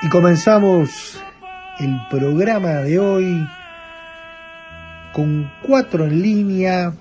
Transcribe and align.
Y 0.00 0.08
comenzamos 0.08 1.20
el 1.78 2.00
programa 2.08 2.68
de 2.84 2.98
hoy 2.98 3.46
con 5.12 5.52
cuatro 5.66 6.04
en 6.04 6.22
línea 6.22 6.94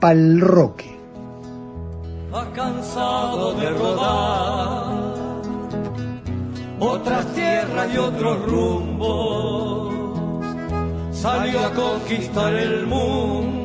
pal 0.00 0.40
roque. 0.40 0.96
Ha 2.32 2.46
cansado 2.52 3.52
de 3.54 3.70
rodar 3.70 5.08
otras 6.80 7.26
tierras 7.34 7.88
y 7.94 7.98
otros 7.98 8.46
rumbos. 8.46 9.92
Salió 11.12 11.60
a 11.60 11.72
conquistar 11.72 12.54
el 12.54 12.86
mundo, 12.86 13.57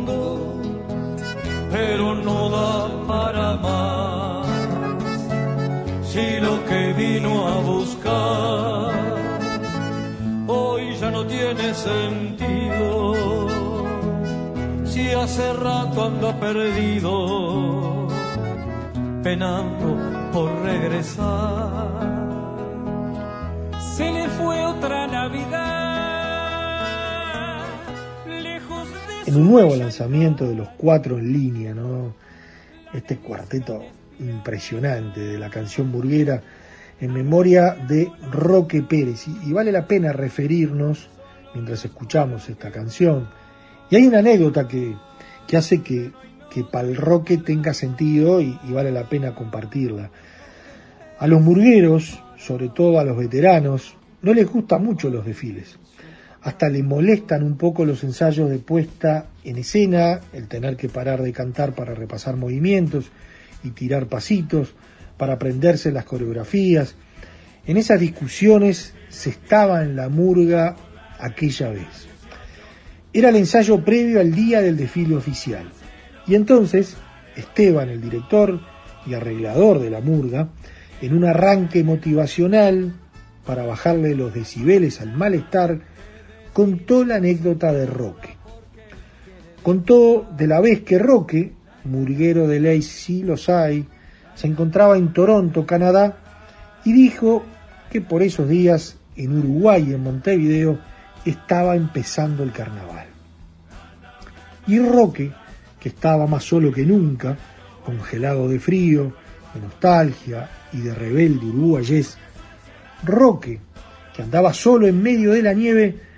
pero 1.73 2.13
no 2.13 2.49
da 2.55 2.73
para 3.07 3.47
más. 3.65 4.47
Si 6.11 6.25
lo 6.39 6.55
que 6.67 6.93
vino 6.93 7.31
a 7.47 7.55
buscar 7.71 8.93
hoy 10.47 10.95
ya 11.01 11.09
no 11.09 11.25
tiene 11.25 11.73
sentido, 11.73 13.47
si 14.85 15.03
hace 15.21 15.45
rato 15.53 15.97
anda 16.09 16.31
perdido, 16.39 18.07
penando 19.23 19.87
por 20.31 20.49
regresar. 20.69 21.89
Se 23.95 24.11
le 24.11 24.27
fue 24.37 24.63
otra 24.73 25.07
Navidad, 25.07 25.72
Un 29.35 29.49
nuevo 29.49 29.75
lanzamiento 29.75 30.47
de 30.47 30.55
los 30.55 30.69
cuatro 30.77 31.17
en 31.17 31.33
línea, 31.33 31.73
¿no? 31.73 32.13
Este 32.93 33.17
cuarteto 33.17 33.81
impresionante 34.19 35.21
de 35.21 35.39
la 35.39 35.49
canción 35.49 35.91
burguera 35.91 36.41
en 36.99 37.13
memoria 37.13 37.75
de 37.87 38.11
Roque 38.31 38.83
Pérez. 38.83 39.25
Y, 39.27 39.51
vale 39.51 39.71
la 39.71 39.87
pena 39.87 40.13
referirnos 40.13 41.09
mientras 41.55 41.83
escuchamos 41.83 42.47
esta 42.47 42.69
canción. 42.69 43.27
Y 43.89 43.95
hay 43.95 44.05
una 44.05 44.19
anécdota 44.19 44.67
que, 44.67 44.95
que 45.47 45.57
hace 45.57 45.81
que, 45.81 46.11
que 46.51 46.63
Pal 46.63 46.95
Roque 46.95 47.37
tenga 47.37 47.73
sentido 47.73 48.39
y, 48.39 48.59
y 48.67 48.71
vale 48.71 48.91
la 48.91 49.09
pena 49.09 49.33
compartirla. 49.33 50.11
A 51.17 51.27
los 51.27 51.41
murgueros, 51.41 52.21
sobre 52.37 52.69
todo 52.69 52.99
a 52.99 53.03
los 53.03 53.17
veteranos, 53.17 53.95
no 54.21 54.33
les 54.33 54.47
gustan 54.47 54.83
mucho 54.83 55.09
los 55.09 55.25
desfiles. 55.25 55.79
Hasta 56.43 56.69
le 56.69 56.83
molestan 56.83 57.43
un 57.43 57.57
poco 57.57 57.85
los 57.85 58.03
ensayos 58.03 58.49
de 58.49 58.59
puesta 58.59 59.27
en 59.43 59.57
escena, 59.57 60.19
el 60.33 60.47
tener 60.47 60.75
que 60.75 60.89
parar 60.89 61.21
de 61.21 61.31
cantar 61.31 61.73
para 61.73 61.95
repasar 61.95 62.35
movimientos 62.35 63.05
y 63.63 63.71
tirar 63.71 64.07
pasitos, 64.07 64.75
para 65.17 65.33
aprenderse 65.33 65.91
las 65.91 66.05
coreografías. 66.05 66.95
En 67.65 67.77
esas 67.77 67.99
discusiones 67.99 68.93
se 69.09 69.29
estaba 69.29 69.83
en 69.83 69.95
la 69.95 70.09
murga 70.09 70.75
aquella 71.19 71.69
vez. 71.69 72.07
Era 73.13 73.29
el 73.29 73.37
ensayo 73.37 73.85
previo 73.85 74.19
al 74.19 74.33
día 74.33 74.61
del 74.61 74.75
desfile 74.75 75.15
oficial. 75.15 75.69
Y 76.27 76.35
entonces 76.35 76.97
Esteban, 77.35 77.89
el 77.89 78.01
director 78.01 78.59
y 79.05 79.13
arreglador 79.13 79.79
de 79.79 79.89
la 79.89 80.01
murga, 80.01 80.49
en 81.01 81.15
un 81.15 81.25
arranque 81.25 81.83
motivacional 81.83 82.93
para 83.45 83.65
bajarle 83.65 84.15
los 84.15 84.33
decibeles 84.33 85.01
al 85.01 85.13
malestar, 85.13 85.81
contó 86.53 87.03
la 87.03 87.15
anécdota 87.15 87.73
de 87.73 87.85
Roque. 87.85 88.37
Contó 89.61 90.27
de 90.37 90.47
la 90.47 90.61
vez 90.61 90.81
que 90.81 90.99
Roque, 90.99 91.53
murguero 91.83 92.47
de 92.47 92.59
ley 92.59 92.81
sí 92.81 93.23
los 93.23 93.49
hay, 93.49 93.87
se 94.35 94.47
encontraba 94.47 94.97
en 94.97 95.13
Toronto, 95.13 95.65
Canadá, 95.65 96.17
y 96.85 96.93
dijo 96.93 97.43
que 97.91 98.01
por 98.01 98.23
esos 98.23 98.47
días 98.47 98.97
en 99.15 99.37
Uruguay 99.37 99.93
en 99.93 100.03
Montevideo 100.03 100.79
estaba 101.25 101.75
empezando 101.75 102.43
el 102.43 102.51
carnaval. 102.51 103.07
Y 104.67 104.79
Roque, 104.79 105.31
que 105.79 105.89
estaba 105.89 106.27
más 106.27 106.43
solo 106.43 106.71
que 106.71 106.85
nunca, 106.85 107.37
congelado 107.85 108.47
de 108.47 108.59
frío, 108.59 109.13
de 109.53 109.61
nostalgia 109.61 110.49
y 110.71 110.81
de 110.81 110.93
rebelde 110.93 111.45
uruguayés, 111.45 112.17
Roque, 113.03 113.59
que 114.15 114.21
andaba 114.21 114.53
solo 114.53 114.87
en 114.87 115.01
medio 115.01 115.31
de 115.31 115.41
la 115.41 115.53
nieve, 115.53 116.12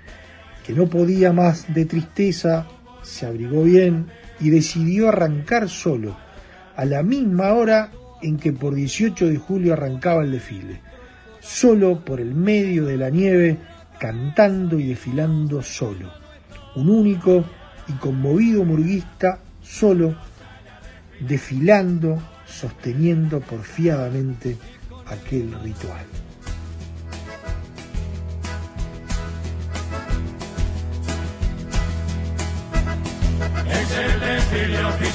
que 0.66 0.72
no 0.72 0.88
podía 0.88 1.32
más 1.32 1.72
de 1.72 1.84
tristeza, 1.84 2.66
se 3.02 3.24
abrigó 3.24 3.62
bien 3.62 4.08
y 4.40 4.50
decidió 4.50 5.08
arrancar 5.08 5.68
solo, 5.68 6.16
a 6.74 6.84
la 6.84 7.04
misma 7.04 7.52
hora 7.52 7.92
en 8.20 8.36
que 8.36 8.52
por 8.52 8.74
18 8.74 9.28
de 9.28 9.36
julio 9.36 9.74
arrancaba 9.74 10.24
el 10.24 10.32
desfile, 10.32 10.80
solo 11.40 12.04
por 12.04 12.20
el 12.20 12.34
medio 12.34 12.84
de 12.86 12.96
la 12.96 13.10
nieve, 13.10 13.58
cantando 14.00 14.78
y 14.80 14.88
desfilando 14.88 15.62
solo, 15.62 16.10
un 16.74 16.90
único 16.90 17.44
y 17.86 17.92
conmovido 17.92 18.64
murguista 18.64 19.38
solo, 19.62 20.16
desfilando, 21.20 22.20
sosteniendo 22.44 23.40
porfiadamente 23.40 24.56
aquel 25.06 25.54
ritual. 25.62 26.25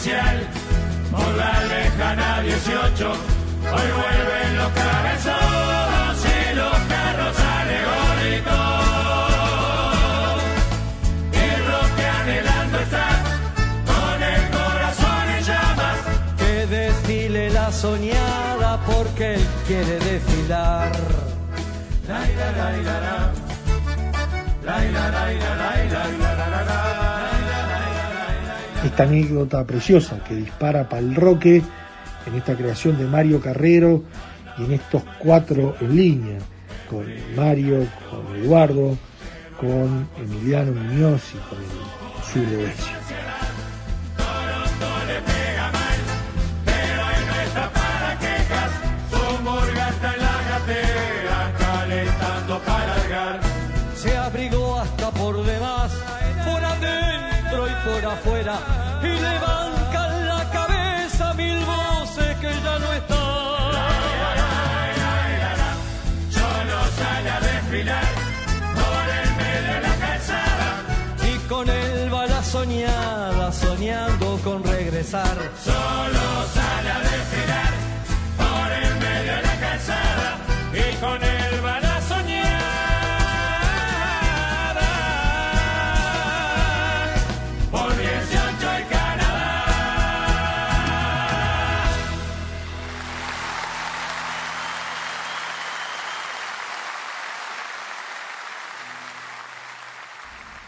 por 0.02 1.36
la 1.36 1.64
lejana 1.66 2.42
18. 2.42 3.08
Hoy 3.08 3.90
vuelven 4.02 4.58
los 4.58 4.72
cabezones 4.72 6.26
y 6.26 6.56
los 6.56 6.76
carros 6.90 7.38
alegóricos. 7.60 8.74
Y 11.34 11.48
lo 11.70 11.96
que 11.96 12.06
anhelando 12.20 12.80
está 12.80 13.10
con 13.86 14.24
el 14.24 14.50
corazón 14.50 15.30
en 15.38 15.44
llamas. 15.44 15.98
Que 16.40 16.66
desfile 16.66 17.52
la 17.52 17.72
soñada 17.72 18.80
porque 18.88 19.36
él 19.36 19.48
quiere 19.68 20.00
desfilar. 20.00 20.92
La, 22.08 22.20
la, 22.22 22.52
la, 22.58 22.72
la, 22.72 23.00
la. 23.02 23.32
La, 24.64 24.78
la 26.36 26.41
esta 28.92 29.04
anécdota 29.04 29.66
preciosa 29.66 30.22
que 30.22 30.36
dispara 30.36 30.90
Pal 30.90 31.16
Roque 31.16 31.62
en 32.28 32.36
esta 32.36 32.56
creación 32.56 32.98
de 32.98 33.06
Mario 33.06 33.40
Carrero 33.40 34.04
y 34.58 34.66
en 34.66 34.74
estos 34.74 35.02
cuatro 35.18 35.76
en 35.80 35.96
línea, 35.96 36.40
con 36.90 37.06
Mario, 37.36 37.88
con 38.10 38.36
Eduardo, 38.36 38.98
con 39.58 40.10
Emiliano 40.22 40.74
Muñoz 40.74 41.22
y 41.34 42.36
con 42.36 42.44
el 42.44 42.60
Ezio. 42.66 43.01
Toronto 43.01 43.01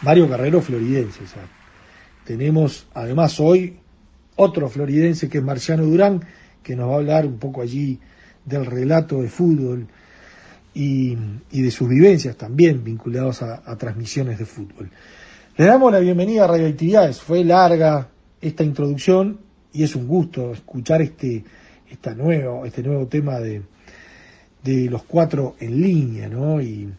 Mario 0.04 0.30
Carrero 0.30 0.62
floridense. 0.62 1.24
o 1.24 1.28
sea, 1.28 1.44
tenemos 2.26 2.88
además 2.94 3.40
hoy 3.40 3.80
otro 4.36 4.70
floridense 4.70 5.30
que 5.30 5.38
es 5.38 5.44
Marciano 5.44 5.86
Durán, 5.86 6.22
que 6.62 6.76
nos 6.76 6.90
va 6.90 6.94
a 6.94 6.98
hablar 6.98 7.26
un 7.26 7.38
poco 7.38 7.62
allí 7.62 8.00
del 8.46 8.66
relato 8.66 9.22
de 9.22 9.30
fútbol 9.30 9.88
y, 10.74 11.16
de 11.52 11.72
sus 11.72 11.88
vivencias 11.88 12.36
también 12.36 12.84
vinculados 12.84 13.42
a, 13.44 13.78
transmisiones 13.78 14.40
de 14.40 14.46
fútbol. 14.46 14.90
Le 15.56 15.66
damos 15.66 15.92
la 15.92 16.00
bienvenida 16.00 16.46
a 16.46 16.48
Radioactividades. 16.48 17.22
Fue 17.22 17.44
larga 17.44 18.10
esta 18.42 18.64
introducción 18.64 19.40
y 19.72 19.84
es 19.84 19.96
un 19.96 20.08
gusto 20.08 20.52
escuchar 20.52 21.02
este, 21.02 21.44
esta 21.90 22.14
nuevo, 22.14 22.66
este 22.66 22.84
nuevo 22.84 23.08
tema 23.08 23.40
de, 23.40 23.62
de 24.64 24.90
los 24.90 25.04
cuatro 25.04 25.56
en 25.60 25.82
línea, 25.82 26.28
¿no? 26.28 26.60
Y 26.62 26.92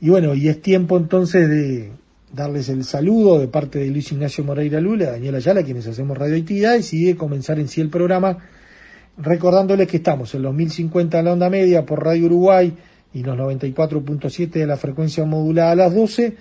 bueno, 0.00 0.34
y 0.34 0.48
es 0.48 0.62
tiempo 0.62 0.96
entonces 0.96 1.48
de 1.48 1.92
darles 2.32 2.68
el 2.68 2.84
saludo 2.84 3.38
de 3.38 3.48
parte 3.48 3.78
de 3.78 3.88
Luis 3.88 4.12
Ignacio 4.12 4.44
Moreira 4.44 4.80
Lula, 4.80 5.12
Daniel 5.12 5.36
Ayala, 5.36 5.62
quienes 5.62 5.86
hacemos 5.86 6.16
radioactividades, 6.16 6.92
y 6.94 7.04
de 7.04 7.16
comenzar 7.16 7.58
en 7.58 7.68
sí 7.68 7.80
el 7.80 7.88
programa 7.88 8.38
recordándoles 9.18 9.88
que 9.88 9.98
estamos 9.98 10.34
en 10.34 10.42
los 10.42 10.54
1050 10.54 11.18
de 11.18 11.22
la 11.22 11.32
onda 11.32 11.50
media 11.50 11.84
por 11.84 12.04
Radio 12.04 12.26
Uruguay 12.26 12.72
y 13.12 13.22
los 13.22 13.36
94.7 13.36 14.50
de 14.50 14.66
la 14.66 14.76
frecuencia 14.76 15.24
modulada 15.24 15.72
a 15.72 15.76
las 15.76 15.94
12, 15.94 16.36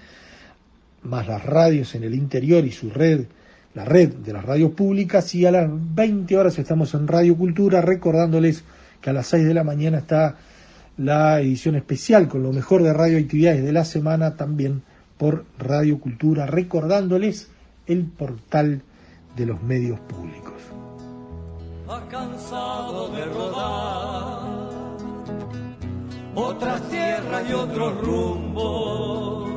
más 1.03 1.27
las 1.27 1.44
radios 1.44 1.95
en 1.95 2.03
el 2.03 2.13
interior 2.13 2.63
y 2.65 2.71
su 2.71 2.89
red, 2.89 3.25
la 3.74 3.86
red 3.86 4.09
de 4.09 4.33
las 4.33 4.45
radios 4.45 4.71
públicas, 4.71 5.33
y 5.36 5.45
a 5.45 5.51
las 5.51 5.69
20 5.69 6.38
horas 6.38 6.59
estamos 6.59 6.94
en 6.94 7.07
Radio 7.07 7.36
Cultura 7.36 7.81
recordándoles 7.81 8.63
que 9.01 9.09
a 9.09 9.13
las 9.13 9.27
6 9.27 9.45
de 9.45 9.53
la 9.53 9.63
mañana 9.63 10.00
está 10.00 10.38
la 10.97 11.39
edición 11.39 11.75
especial 11.75 12.27
con 12.27 12.44
lo 12.44 12.51
mejor 12.51 12.83
de 12.83 12.94
radioactividades 12.94 13.63
de 13.63 13.71
la 13.71 13.86
semana 13.86 14.36
también 14.36 14.83
por 15.19 15.44
Radio 15.60 16.00
Cultura, 16.00 16.48
recordándoles 16.48 17.51
el 17.88 18.06
portal 18.06 18.81
de 19.36 19.45
los 19.45 19.62
medios 19.62 20.00
públicos. 20.00 20.54
ha 21.89 22.07
cansado 22.07 23.10
de 23.10 23.25
rodar 23.25 24.60
otras 26.36 26.89
tierras 26.89 27.50
y 27.50 27.54
otros 27.54 28.01
rumbos. 28.01 29.50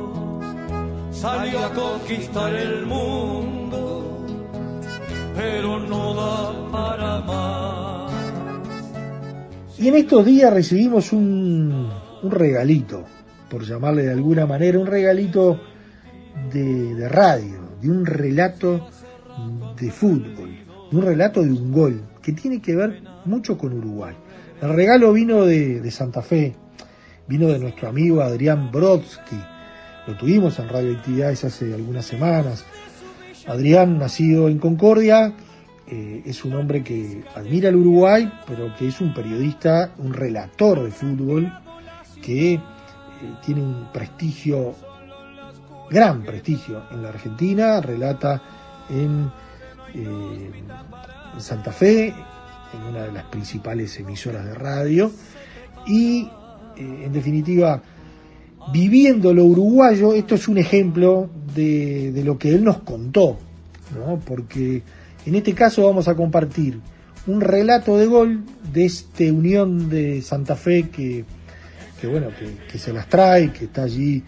Salió 1.11 1.63
a 1.63 1.71
conquistar 1.71 2.53
el 2.53 2.85
mundo, 2.85 4.25
pero 5.33 5.79
no 5.79 6.13
da 6.13 6.71
para 6.71 7.21
más. 7.21 8.11
Y 9.79 9.87
en 9.87 9.95
estos 9.95 10.25
días 10.25 10.51
recibimos 10.51 11.13
un, 11.13 11.89
un 12.21 12.31
regalito, 12.31 13.05
por 13.53 13.63
llamarle 13.63 14.05
de 14.05 14.11
alguna 14.13 14.47
manera, 14.47 14.79
un 14.79 14.87
regalito 14.87 15.61
de, 16.51 17.07
radio, 17.07 17.59
de 17.79 17.87
un 17.87 18.03
relato 18.03 18.87
de 19.79 19.91
fútbol, 19.91 20.49
de 20.89 20.97
un 20.97 21.03
relato 21.03 21.43
de 21.43 21.51
un 21.51 21.71
gol, 21.71 22.01
que 22.19 22.31
tiene 22.31 22.59
que 22.59 22.75
ver 22.75 23.03
mucho 23.25 23.55
con 23.55 23.73
Uruguay. 23.73 24.15
El 24.59 24.73
regalo 24.73 25.13
vino 25.13 25.45
de, 25.45 25.91
Santa 25.91 26.23
Fe, 26.23 26.55
vino 27.27 27.47
de 27.47 27.59
nuestro 27.59 27.89
amigo 27.89 28.23
Adrián 28.23 28.71
Brodsky, 28.71 29.39
lo 30.07 30.17
tuvimos 30.17 30.57
en 30.57 30.69
Radio 30.69 30.97
Actividades 30.97 31.43
hace 31.43 31.75
algunas 31.75 32.05
semanas. 32.05 32.65
Adrián, 33.45 33.99
nacido 33.99 34.49
en 34.49 34.57
Concordia, 34.57 35.31
eh, 35.85 36.23
es 36.25 36.43
un 36.43 36.55
hombre 36.55 36.83
que 36.83 37.23
admira 37.35 37.69
el 37.69 37.75
Uruguay, 37.75 38.33
pero 38.47 38.75
que 38.75 38.87
es 38.87 38.99
un 38.99 39.13
periodista, 39.13 39.91
un 39.99 40.11
relator 40.11 40.83
de 40.83 40.89
fútbol, 40.89 41.53
que 42.19 42.59
tiene 43.45 43.61
un 43.61 43.87
prestigio, 43.91 44.73
gran 45.89 46.23
prestigio 46.23 46.83
en 46.91 47.03
la 47.03 47.09
Argentina, 47.09 47.81
relata 47.81 48.41
en, 48.89 49.29
eh, 49.93 50.51
en 51.33 51.41
Santa 51.41 51.71
Fe, 51.71 52.07
en 52.07 52.83
una 52.89 53.03
de 53.03 53.11
las 53.11 53.25
principales 53.25 53.99
emisoras 53.99 54.45
de 54.45 54.53
radio, 54.53 55.11
y 55.85 56.29
eh, 56.75 57.03
en 57.05 57.13
definitiva, 57.13 57.81
viviendo 58.71 59.33
lo 59.33 59.45
uruguayo, 59.45 60.13
esto 60.13 60.35
es 60.35 60.47
un 60.47 60.57
ejemplo 60.57 61.29
de, 61.53 62.11
de 62.11 62.23
lo 62.23 62.37
que 62.37 62.53
él 62.55 62.63
nos 62.63 62.79
contó, 62.79 63.37
¿no? 63.95 64.19
porque 64.25 64.81
en 65.25 65.35
este 65.35 65.53
caso 65.53 65.85
vamos 65.85 66.07
a 66.07 66.15
compartir 66.15 66.79
un 67.27 67.41
relato 67.41 67.97
de 67.97 68.05
gol 68.05 68.43
de 68.73 68.85
este 68.85 69.31
Unión 69.31 69.89
de 69.89 70.21
Santa 70.21 70.55
Fe 70.55 70.89
que, 70.89 71.23
que 72.03 72.09
bueno, 72.09 72.31
que, 72.37 72.67
que 72.69 72.77
se 72.77 72.91
las 72.91 73.07
trae, 73.07 73.53
que 73.53 73.63
está 73.63 73.83
allí 73.83 74.21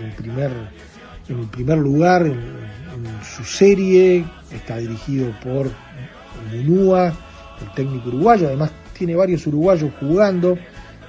en, 0.00 0.12
primer, 0.12 0.52
en 1.28 1.48
primer 1.48 1.78
lugar 1.78 2.24
en, 2.24 2.34
en 2.34 3.24
su 3.24 3.42
serie, 3.42 4.24
está 4.52 4.76
dirigido 4.76 5.34
por 5.42 5.68
Munúa, 6.52 7.12
el 7.60 7.74
técnico 7.74 8.10
uruguayo, 8.10 8.46
además 8.46 8.70
tiene 8.96 9.16
varios 9.16 9.44
uruguayos 9.48 9.90
jugando, 9.98 10.56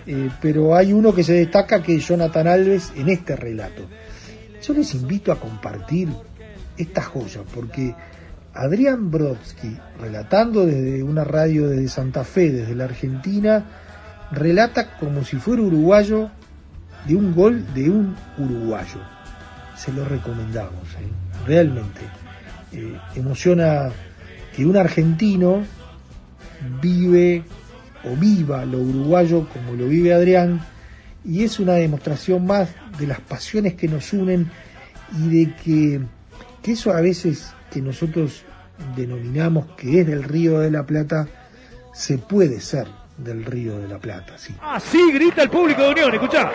eh, 0.07 0.30
pero 0.42 0.75
hay 0.75 0.92
uno 0.92 1.13
que 1.13 1.24
se 1.24 1.33
destaca 1.33 1.83
que 1.83 1.98
es 1.98 2.07
Jonathan 2.07 2.48
Alves 2.48 2.92
en 2.95 3.07
este 3.07 3.36
relato. 3.36 3.88
Yo 4.59 4.74
les 4.74 4.95
invito 4.95 5.31
a 5.31 5.39
compartir 5.39 6.09
esta 6.77 7.03
joya, 7.03 7.42
porque 7.53 7.94
Adrián 8.56 9.12
Brodsky, 9.12 9.77
relatando 10.00 10.65
desde 10.65 11.03
una 11.03 11.24
radio 11.24 11.68
desde 11.68 11.88
Santa 11.89 12.24
Fe, 12.24 12.50
desde 12.50 12.74
la 12.74 12.86
Argentina, 12.86 13.80
relata 14.31 14.97
como 14.97 15.23
si 15.23 15.37
fuera 15.37 15.61
uruguayo 15.61 16.29
de 17.05 17.15
un 17.15 17.33
gol 17.33 17.65
de 17.73 17.89
un 17.89 18.15
uruguayo. 18.37 18.99
Se 19.75 19.91
lo 19.91 20.05
recomendamos, 20.05 20.87
¿eh? 20.99 21.45
realmente. 21.45 22.01
Eh, 22.71 22.97
emociona 23.15 23.89
que 24.55 24.65
un 24.65 24.77
argentino 24.77 25.63
vive 26.81 27.43
o 28.03 28.15
viva 28.15 28.65
lo 28.65 28.79
uruguayo 28.79 29.47
como 29.50 29.73
lo 29.73 29.88
vive 29.88 30.13
Adrián 30.13 30.61
y 31.25 31.43
es 31.43 31.59
una 31.59 31.73
demostración 31.73 32.45
más 32.45 32.69
de 32.97 33.07
las 33.07 33.19
pasiones 33.19 33.73
que 33.73 33.88
nos 33.88 34.13
unen 34.13 34.50
y 35.17 35.45
de 35.45 35.55
que, 35.55 36.01
que 36.61 36.71
eso 36.71 36.91
a 36.91 37.01
veces 37.01 37.53
que 37.71 37.81
nosotros 37.81 38.43
denominamos 38.95 39.67
que 39.77 40.01
es 40.01 40.07
del 40.07 40.23
Río 40.23 40.59
de 40.59 40.71
la 40.71 40.85
Plata, 40.85 41.27
se 41.93 42.17
puede 42.17 42.59
ser 42.59 42.88
del 43.23 43.45
Río 43.45 43.77
de 43.79 43.87
la 43.87 43.97
Plata, 43.97 44.37
sí. 44.37 44.55
Así 44.61 45.11
grita 45.11 45.43
el 45.43 45.49
público 45.49 45.83
de 45.83 45.89
Unión, 45.89 46.13
escuchá. 46.13 46.51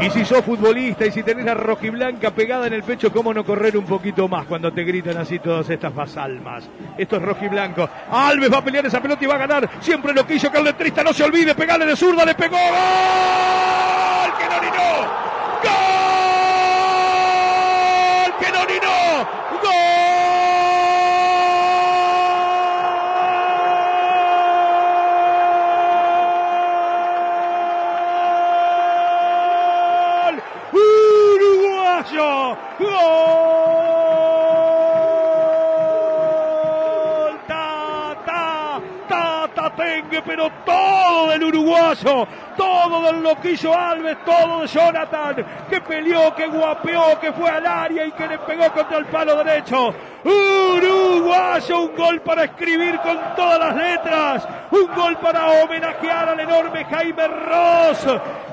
Y 0.00 0.10
si 0.10 0.24
sos 0.24 0.44
futbolista 0.44 1.04
y 1.06 1.10
si 1.10 1.22
tenés 1.24 1.44
la 1.44 1.54
rojiblanca 1.54 2.30
pegada 2.30 2.68
en 2.68 2.72
el 2.72 2.84
pecho, 2.84 3.12
¿cómo 3.12 3.34
no 3.34 3.44
correr 3.44 3.76
un 3.76 3.84
poquito 3.84 4.28
más 4.28 4.46
cuando 4.46 4.72
te 4.72 4.84
gritan 4.84 5.16
así 5.18 5.40
todas 5.40 5.68
estas 5.68 5.92
basalmas? 5.92 6.64
Esto 6.96 7.16
es 7.16 7.22
rojiblanco. 7.22 7.88
Alves 8.10 8.52
va 8.52 8.58
a 8.58 8.64
pelear 8.64 8.86
esa 8.86 9.02
pelota 9.02 9.24
y 9.24 9.26
va 9.26 9.34
a 9.34 9.38
ganar. 9.38 9.68
Siempre 9.80 10.14
lo 10.14 10.24
que 10.24 10.36
hizo 10.36 10.52
que 10.52 10.58
el 10.58 10.64
letrista 10.64 11.02
no 11.02 11.12
se 11.12 11.24
olvide. 11.24 11.54
Pegarle 11.54 11.84
de 11.84 11.96
zurda, 11.96 12.24
le 12.24 12.34
pegó. 12.34 12.56
¡Gol! 12.56 14.32
¡Que 14.38 14.44
no 14.44 14.60
¡Gol! 15.62 15.97
¡Que 18.38 18.52
no 18.52 18.64
¡Gol! 19.62 19.97
Todo 40.64 41.30
del 41.30 41.44
uruguayo, 41.44 42.26
todo 42.56 43.02
del 43.02 43.22
loquillo 43.22 43.76
Alves, 43.76 44.16
todo 44.24 44.60
de 44.60 44.66
Jonathan, 44.66 45.36
que 45.68 45.80
peleó, 45.80 46.34
que 46.34 46.46
guapeó, 46.46 47.18
que 47.20 47.32
fue 47.32 47.50
al 47.50 47.66
área 47.66 48.06
y 48.06 48.12
que 48.12 48.26
le 48.26 48.38
pegó 48.38 48.70
contra 48.72 48.98
el 48.98 49.06
palo 49.06 49.36
derecho. 49.42 49.94
Uruguayo, 50.24 51.80
un 51.82 51.96
gol 51.96 52.20
para 52.20 52.44
escribir 52.44 52.98
con 53.00 53.18
todas 53.36 53.58
las 53.58 53.76
letras. 53.76 54.48
Un 54.70 54.94
gol 54.94 55.16
para 55.18 55.48
homenajear 55.62 56.28
al 56.28 56.40
enorme 56.40 56.84
Jaime 56.84 57.28
Ross. 57.28 58.06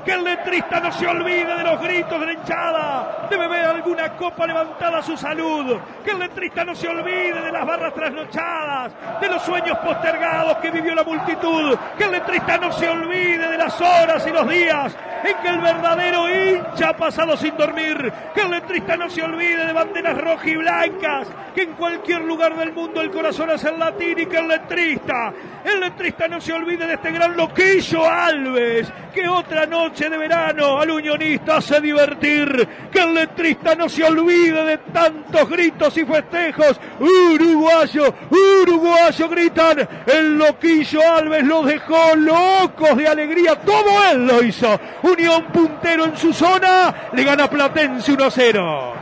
Que 0.06 0.14
el 0.14 0.24
letrista 0.24 0.80
no 0.80 0.92
se 0.92 1.08
olvide 1.08 1.58
de 1.58 1.64
los 1.64 1.82
gritos 1.82 2.20
de 2.20 2.26
la 2.26 2.34
hinchada. 2.34 3.28
Debe 3.30 3.48
ver 3.48 3.66
alguna 3.66 4.10
copa 4.16 4.48
levantada 4.48 5.00
a 5.00 5.04
su 5.04 5.18
salud. 5.18 5.78
Que 6.04 6.12
el 6.12 6.20
letrista 6.20 6.64
no 6.64 6.76
se 6.76 6.88
olvide 6.88 7.42
de 7.42 7.52
las 7.52 7.66
barras 7.66 7.94
trasnochadas. 7.94 8.94
De 9.20 9.28
los 9.28 9.42
sueños 9.42 9.78
postergados 9.80 10.58
que 10.58 10.72
vivió 10.72 10.96
la 10.96 11.04
multitud. 11.04 11.78
Que 11.98 12.06
el 12.06 12.12
letrista 12.12 12.58
no 12.58 12.72
se 12.72 12.88
olvide 12.88 13.50
de 13.50 13.58
las 13.58 13.82
horas 13.82 14.26
y 14.26 14.32
los 14.32 14.48
días 14.48 14.96
en 15.26 15.38
que 15.38 15.48
el 15.48 15.60
verdadero 15.60 16.30
hincha 16.30 16.90
ha 16.90 16.98
pasado 16.98 17.36
sin 17.36 17.58
dormir. 17.58 18.14
Que 18.34 18.42
el 18.42 18.52
letrista 18.52 18.96
no 18.96 19.10
se 19.10 19.24
olvide 19.24 19.66
de 19.66 19.74
banderas 19.74 20.18
rojas 20.22 20.48
y 20.48 20.56
blancas. 20.56 21.28
Que 21.56 21.64
en 21.64 21.74
cualquier 21.74 22.22
lugar 22.22 22.56
del 22.56 22.74
mundo 22.74 23.02
el 23.02 23.12
corazón 23.12 23.50
es 23.50 23.64
el 23.64 23.80
latín 23.80 24.20
y 24.20 24.26
que 24.28 24.38
el 24.38 24.48
letrista, 24.48 25.34
el 25.64 25.80
letrista 25.80 26.05
no 26.30 26.40
se 26.40 26.54
olvide 26.54 26.86
de 26.86 26.94
este 26.94 27.12
gran 27.12 27.36
loquillo 27.36 28.08
Alves. 28.08 28.88
Que 29.14 29.28
otra 29.28 29.66
noche 29.66 30.10
de 30.10 30.18
verano 30.18 30.80
al 30.80 30.92
unionista 30.92 31.58
hace 31.58 31.82
divertir. 31.82 32.68
Que 32.92 33.00
el 33.00 33.14
letrista 33.14 33.76
no 33.76 33.90
se 33.90 34.04
olvide 34.04 34.64
de 34.64 34.78
tantos 34.94 35.50
gritos 35.50 35.98
y 35.98 36.06
festejos. 36.06 36.80
Uruguayo, 37.00 38.14
uruguayo 38.30 39.30
gritan. 39.30 39.88
El 40.06 40.38
loquillo 40.38 41.02
Alves 41.12 41.44
los 41.44 41.66
dejó 41.66 42.16
locos 42.16 42.98
de 42.98 43.08
alegría. 43.08 43.56
Todo 43.56 44.04
él 44.12 44.28
lo 44.28 44.44
hizo. 44.44 44.80
Unión 45.04 45.46
puntero 45.46 46.06
en 46.06 46.18
su 46.18 46.34
zona. 46.34 47.10
Le 47.14 47.24
gana 47.24 47.50
Platense 47.50 48.14
1-0. 48.14 48.94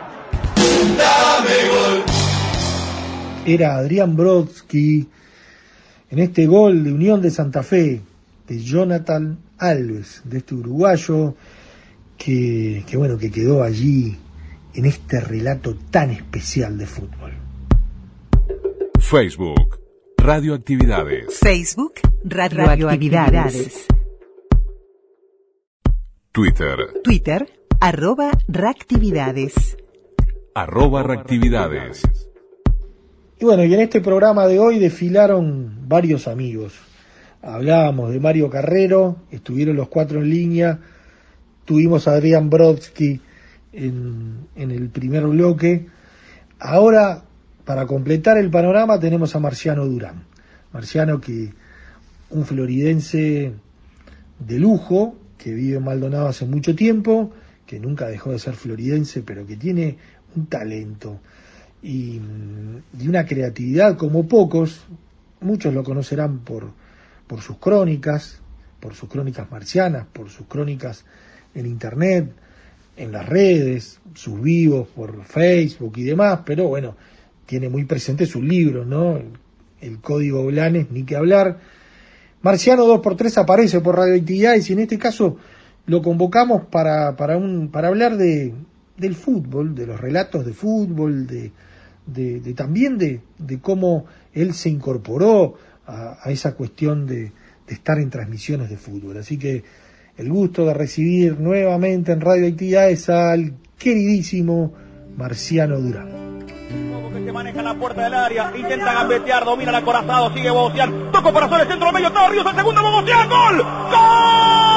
Era 3.46 3.76
Adrián 3.76 4.16
Brodsky 4.16 5.06
en 6.14 6.20
este 6.20 6.46
gol 6.46 6.84
de 6.84 6.94
Unión 6.94 7.24
de 7.24 7.32
Santa 7.32 7.64
Fe 7.64 8.00
de 8.48 8.60
Jonathan 8.60 9.40
Alves, 9.58 10.22
de 10.24 10.38
este 10.38 10.54
uruguayo 10.54 11.34
que, 12.20 12.84
que 12.88 12.98
bueno, 12.98 13.18
que 13.18 13.32
quedó 13.32 13.64
allí 13.64 14.16
en 14.76 14.86
este 14.86 15.20
relato 15.20 15.76
tan 15.90 16.12
especial 16.12 16.78
de 16.78 16.86
fútbol. 16.86 17.34
Facebook, 19.00 19.80
Radioactividades. 20.18 21.40
Facebook, 21.40 21.94
Radioactividades. 22.26 23.88
Twitter, 26.32 26.78
Twitter, 27.04 27.60
arroba 27.80 28.30
reactividades. 28.48 29.78
arroba 30.54 31.02
reactividades. 31.02 32.04
Y 33.44 33.46
bueno, 33.46 33.66
y 33.66 33.74
en 33.74 33.82
este 33.82 34.00
programa 34.00 34.48
de 34.48 34.58
hoy 34.58 34.80
desfilaron 34.80 35.90
varios 35.90 36.30
amigos. 36.30 36.76
Hablábamos 37.42 38.14
de 38.14 38.22
Mario 38.22 38.50
Carrero, 38.50 39.18
estuvieron 39.32 39.76
los 39.76 39.90
cuatro 39.90 40.22
en 40.22 40.30
línea, 40.30 40.80
tuvimos 41.66 42.08
a 42.08 42.14
Adrián 42.14 42.50
Brodsky 42.50 43.20
en, 43.74 44.48
en 44.56 44.72
el 44.72 44.88
primer 44.88 45.28
bloque. 45.28 45.88
Ahora, 46.58 47.26
para 47.66 47.86
completar 47.86 48.38
el 48.38 48.50
panorama, 48.50 48.98
tenemos 48.98 49.36
a 49.36 49.40
Marciano 49.40 49.86
Durán. 49.88 50.24
Marciano 50.72 51.20
que 51.20 51.52
un 52.30 52.46
floridense 52.46 53.52
de 54.40 54.58
lujo, 54.58 55.18
que 55.38 55.52
vive 55.52 55.80
en 55.80 55.84
Maldonado 55.84 56.28
hace 56.28 56.46
mucho 56.46 56.78
tiempo, 56.78 57.34
que 57.66 57.78
nunca 57.78 58.08
dejó 58.08 58.32
de 58.32 58.40
ser 58.40 58.54
floridense, 58.54 59.22
pero 59.22 59.46
que 59.46 59.58
tiene 59.58 59.98
un 60.34 60.46
talento 60.46 61.20
y, 61.84 62.20
y 63.00 63.08
una 63.08 63.26
creatividad 63.26 63.98
como 63.98 64.28
pocos. 64.28 64.86
Muchos 65.42 65.74
lo 65.74 65.84
conocerán 65.84 66.40
por, 66.40 66.72
por 67.28 67.42
sus 67.42 67.58
crónicas, 67.58 68.40
por 68.80 68.96
sus 68.96 69.10
crónicas 69.10 69.52
marcianas, 69.52 70.08
por 70.12 70.30
sus 70.30 70.48
crónicas 70.48 71.06
en 71.54 71.66
internet, 71.66 72.32
en 72.98 73.12
las 73.12 73.28
redes, 73.28 74.00
sus 74.14 74.42
vivos 74.42 74.88
por 74.88 75.24
Facebook 75.24 75.94
y 75.98 76.04
demás, 76.04 76.42
pero 76.46 76.68
bueno, 76.68 76.96
tiene 77.46 77.70
muy 77.70 77.86
presente 77.86 78.26
sus 78.26 78.44
libros, 78.44 78.86
¿no? 78.86 79.18
El, 79.82 80.00
Código 80.00 80.46
Blanes, 80.46 80.92
ni 80.92 81.04
que 81.04 81.16
hablar. 81.16 81.60
Marciano 82.42 82.86
2x3 82.86 83.38
aparece 83.42 83.82
por 83.82 83.98
radioactividades 83.98 84.70
y 84.70 84.74
en 84.74 84.80
este 84.80 84.98
caso 84.98 85.38
lo 85.86 86.02
convocamos 86.02 86.66
para, 86.68 87.18
para, 87.18 87.36
un, 87.36 87.70
para 87.70 87.90
hablar 87.90 88.16
de, 88.16 88.54
del 88.98 89.16
fútbol, 89.16 89.76
de 89.76 89.88
los 89.88 90.00
relatos 90.00 90.46
de 90.46 90.54
fútbol, 90.54 91.28
de, 91.28 91.52
de, 92.06 92.40
de 92.40 92.54
también 92.54 92.98
de, 92.98 93.22
de, 93.38 93.60
cómo 93.60 94.06
él 94.34 94.54
se 94.54 94.70
incorporó 94.70 95.56
a, 95.86 96.18
a 96.22 96.32
esa 96.32 96.54
cuestión 96.56 97.06
de, 97.06 97.32
de, 97.68 97.74
estar 97.74 98.00
en 98.00 98.10
transmisiones 98.10 98.70
de 98.70 98.78
fútbol. 98.78 99.18
Así 99.18 99.38
que 99.38 99.64
el 100.18 100.30
gusto 100.30 100.66
de 100.66 100.74
recibir 100.74 101.40
nuevamente 101.40 102.12
en 102.12 102.22
radioactividades 102.22 103.10
al 103.10 103.54
queridísimo 103.78 104.74
Marciano 105.18 105.80
Durán 105.80 106.24
que 107.24 107.32
maneja 107.32 107.62
la 107.62 107.74
puerta 107.76 108.04
del 108.04 108.14
área, 108.14 108.52
intenta 108.56 108.94
gambetear, 108.94 109.46
domina 109.46 109.70
el 109.70 109.76
acorazado, 109.76 110.34
sigue 110.34 110.50
Bogosian, 110.50 111.12
toco 111.12 111.32
para 111.32 111.46
hacer 111.46 111.62
el 111.62 111.68
centro 111.68 111.92
medio, 111.92 112.12
todo 112.12 112.30
Ríos, 112.30 112.46
el 112.46 112.56
segundo 112.56 112.82
Bogosian, 112.82 113.30
gol, 113.30 113.58
gol, 113.58 114.73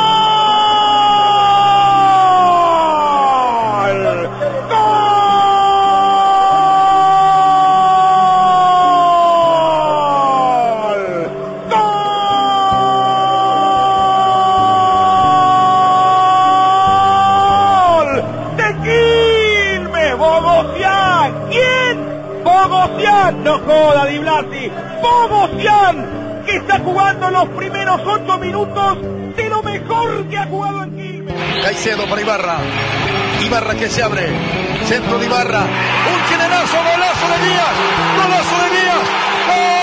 no 23.47 23.61
joda 23.61 24.07
Di 24.07 24.19
Blasi, 24.19 24.71
Bogosian, 25.01 26.43
que 26.45 26.57
está 26.57 26.81
jugando 26.81 27.31
los 27.31 27.49
primeros 27.51 28.01
ocho 28.05 28.39
minutos 28.39 28.99
de 29.37 29.49
lo 29.49 29.63
mejor 29.63 30.29
que 30.29 30.37
ha 30.37 30.47
jugado 30.47 30.83
en. 30.83 31.27
Caicedo 31.63 32.07
para 32.09 32.21
Ibarra. 32.21 32.57
Ibarra 33.45 33.75
que 33.77 33.89
se 33.89 34.03
abre. 34.03 34.27
Centro 34.87 35.19
de 35.19 35.27
Ibarra. 35.27 35.61
Un 35.61 36.29
chilenoso, 36.29 36.77
golazo 36.77 37.27
de 37.29 37.47
Díaz. 37.47 37.75
Golazo 38.17 38.57
de 38.63 38.81
Díaz. 38.81 39.07
¡Gol! 39.47 39.76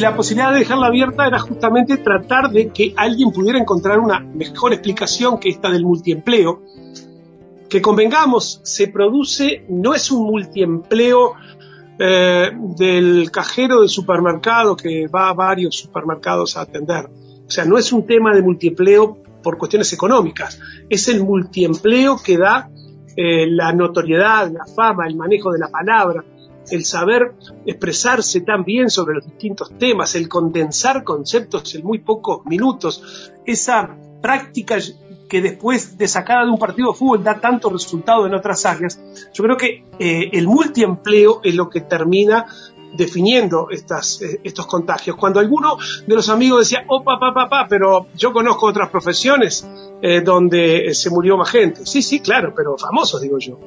La 0.00 0.16
posibilidad 0.16 0.52
de 0.52 0.60
dejarla 0.60 0.86
abierta 0.86 1.26
era 1.26 1.38
justamente 1.38 1.98
tratar 1.98 2.50
de 2.50 2.68
que 2.68 2.94
alguien 2.96 3.30
pudiera 3.32 3.58
encontrar 3.58 3.98
una 3.98 4.20
mejor 4.20 4.72
explicación 4.72 5.38
que 5.38 5.50
esta 5.50 5.70
del 5.70 5.84
multiempleo. 5.84 6.62
Que 7.68 7.80
convengamos, 7.80 8.60
se 8.64 8.88
produce, 8.88 9.64
no 9.68 9.94
es 9.94 10.10
un 10.10 10.24
multiempleo 10.24 11.34
eh, 11.98 12.50
del 12.76 13.30
cajero 13.30 13.80
del 13.80 13.88
supermercado 13.88 14.76
que 14.76 15.06
va 15.06 15.28
a 15.28 15.34
varios 15.34 15.76
supermercados 15.76 16.56
a 16.56 16.62
atender. 16.62 17.08
O 17.46 17.50
sea, 17.50 17.64
no 17.64 17.78
es 17.78 17.92
un 17.92 18.06
tema 18.06 18.34
de 18.34 18.42
multiempleo 18.42 19.18
por 19.42 19.58
cuestiones 19.58 19.92
económicas, 19.92 20.60
es 20.88 21.08
el 21.08 21.24
multiempleo 21.24 22.16
que 22.22 22.36
da 22.36 22.70
eh, 23.16 23.46
la 23.48 23.72
notoriedad, 23.72 24.50
la 24.50 24.66
fama, 24.66 25.06
el 25.06 25.16
manejo 25.16 25.50
de 25.52 25.58
la 25.58 25.68
palabra, 25.68 26.24
el 26.70 26.84
saber 26.84 27.32
expresarse 27.66 28.40
tan 28.40 28.64
bien 28.64 28.90
sobre 28.90 29.14
los 29.14 29.24
distintos 29.24 29.70
temas, 29.78 30.14
el 30.14 30.28
condensar 30.28 31.04
conceptos 31.04 31.74
en 31.74 31.84
muy 31.84 31.98
pocos 31.98 32.44
minutos, 32.46 33.32
esa 33.44 33.96
práctica 34.20 34.78
que 35.28 35.40
después 35.40 35.96
de 35.96 36.08
sacada 36.08 36.44
de 36.44 36.50
un 36.50 36.58
partido 36.58 36.92
de 36.92 36.98
fútbol 36.98 37.22
da 37.22 37.40
tanto 37.40 37.70
resultado 37.70 38.26
en 38.26 38.34
otras 38.34 38.66
áreas, 38.66 39.00
yo 39.32 39.44
creo 39.44 39.56
que 39.56 39.84
eh, 39.98 40.30
el 40.32 40.46
multiempleo 40.46 41.40
es 41.44 41.54
lo 41.54 41.70
que 41.70 41.80
termina 41.82 42.46
definiendo 42.92 43.68
estas, 43.70 44.20
eh, 44.22 44.40
estos 44.42 44.66
contagios. 44.66 45.16
Cuando 45.16 45.38
alguno 45.38 45.76
de 46.06 46.14
los 46.14 46.28
amigos 46.28 46.68
decía, 46.68 46.84
oh, 46.88 47.02
papá, 47.04 47.32
papá, 47.32 47.66
pero 47.68 48.08
yo 48.16 48.32
conozco 48.32 48.66
otras 48.66 48.90
profesiones 48.90 49.66
eh, 50.02 50.20
donde 50.20 50.92
se 50.94 51.10
murió 51.10 51.36
más 51.36 51.50
gente. 51.50 51.86
Sí, 51.86 52.02
sí, 52.02 52.20
claro, 52.20 52.52
pero 52.54 52.76
famosos, 52.76 53.20
digo 53.20 53.38
yo. 53.38 53.58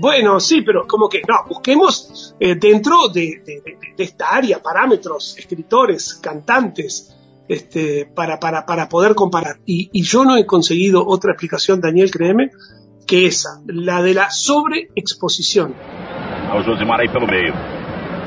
Bueno, 0.00 0.38
sí, 0.38 0.62
pero 0.62 0.86
como 0.86 1.08
que 1.08 1.22
no, 1.26 1.44
busquemos 1.48 2.36
eh, 2.38 2.54
dentro 2.54 3.08
de, 3.08 3.42
de, 3.44 3.60
de, 3.60 3.78
de, 3.96 4.04
esta 4.04 4.28
área 4.28 4.62
parámetros, 4.62 5.36
escritores, 5.36 6.14
cantantes, 6.14 7.16
este, 7.48 8.06
para, 8.06 8.38
para, 8.38 8.64
para 8.64 8.88
poder 8.88 9.16
comparar. 9.16 9.56
Y, 9.66 9.90
y, 9.92 10.02
yo 10.02 10.24
no 10.24 10.36
he 10.36 10.46
conseguido 10.46 11.04
otra 11.04 11.32
explicación, 11.32 11.80
Daniel, 11.80 12.12
créeme, 12.12 12.50
que 13.08 13.26
esa, 13.26 13.60
la 13.66 14.00
de 14.00 14.14
la 14.14 14.30
sobreexposición. 14.30 15.74
O 16.54 16.62
Josimar 16.62 17.00
aí 17.00 17.08
pelo 17.08 17.26
meio. 17.26 17.52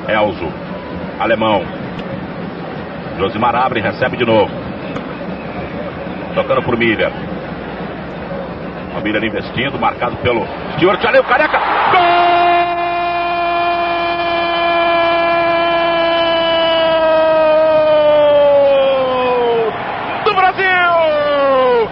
Elzo. 0.10 0.52
Alemão. 1.20 1.62
Josimar 3.18 3.56
abre, 3.56 3.82
recebe 3.82 4.18
de 4.18 4.26
novo. 4.26 4.52
Tocando 6.36 6.64
pro 6.64 6.78
Miller. 6.78 7.14
Miller 9.00 9.24
investindo, 9.24 9.80
marcado 9.80 10.18
pelo. 10.18 10.46
Ali 11.08 11.20
o 11.20 11.24
Careca. 11.24 11.60
Gol 11.92 12.02
do 20.26 20.34
Brasil! 20.36 21.90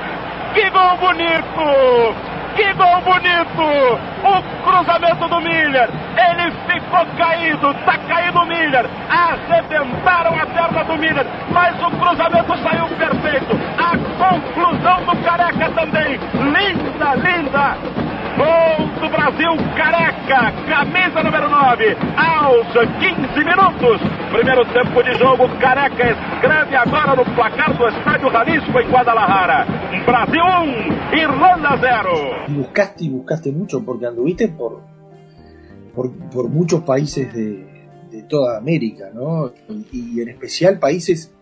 Que 0.53 0.69
gol 0.69 0.97
bonito! 0.97 2.28
Que 2.59 2.73
gol 2.73 3.01
bonito! 3.03 3.97
O 4.21 4.69
cruzamento 4.69 5.29
do 5.29 5.39
Miller. 5.39 5.89
Ele 6.17 6.51
ficou 6.67 7.05
caído, 7.17 7.73
tá 7.85 7.97
caído 7.99 8.37
o 8.37 8.45
Miller. 8.45 8.85
Arrebentaram 9.09 10.37
a 10.37 10.45
perna 10.45 10.83
do 10.83 10.97
Miller, 10.97 11.25
mas 11.51 11.81
o 11.81 11.89
cruzamento 11.89 12.57
saiu 12.57 12.85
perfeito. 12.97 13.57
A 13.77 13.97
conclusão 14.17 15.05
do 15.05 15.23
Careca 15.23 15.69
também. 15.69 16.19
Linda, 16.33 17.15
linda. 17.15 18.08
Gol 18.39 18.87
do 19.01 19.09
Brasil, 19.09 19.51
Careca, 19.75 20.41
camisa 20.71 21.19
número 21.23 21.49
9, 21.49 21.97
aos 22.15 22.67
15 22.71 23.43
minutos. 23.43 23.99
Primeiro 24.31 24.63
tempo 24.71 25.03
de 25.03 25.13
jogo, 25.19 25.43
Careca 25.59 26.03
escreve 26.11 26.75
agora 26.77 27.15
no 27.17 27.25
placar 27.35 27.77
do 27.77 27.85
Estádio 27.89 28.29
Jalisco 28.31 28.79
em 28.79 28.87
Guadalajara. 28.89 29.65
Brasil 30.05 30.41
1, 31.11 31.17
Irlanda 31.17 31.77
0. 31.81 32.45
Y 32.47 32.53
buscaste 32.53 33.03
y 33.05 33.09
buscaste 33.09 33.51
mucho 33.51 33.83
porque 33.83 34.05
anduviste 34.05 34.47
por, 34.47 34.83
por, 35.93 36.49
muchos 36.49 36.81
países 36.83 37.33
de, 37.33 37.65
de 38.09 38.23
toda 38.23 38.57
América, 38.57 39.09
¿no? 39.13 39.51
Y, 39.91 40.21
en 40.21 40.29
especial 40.29 40.79
países, 40.79 41.35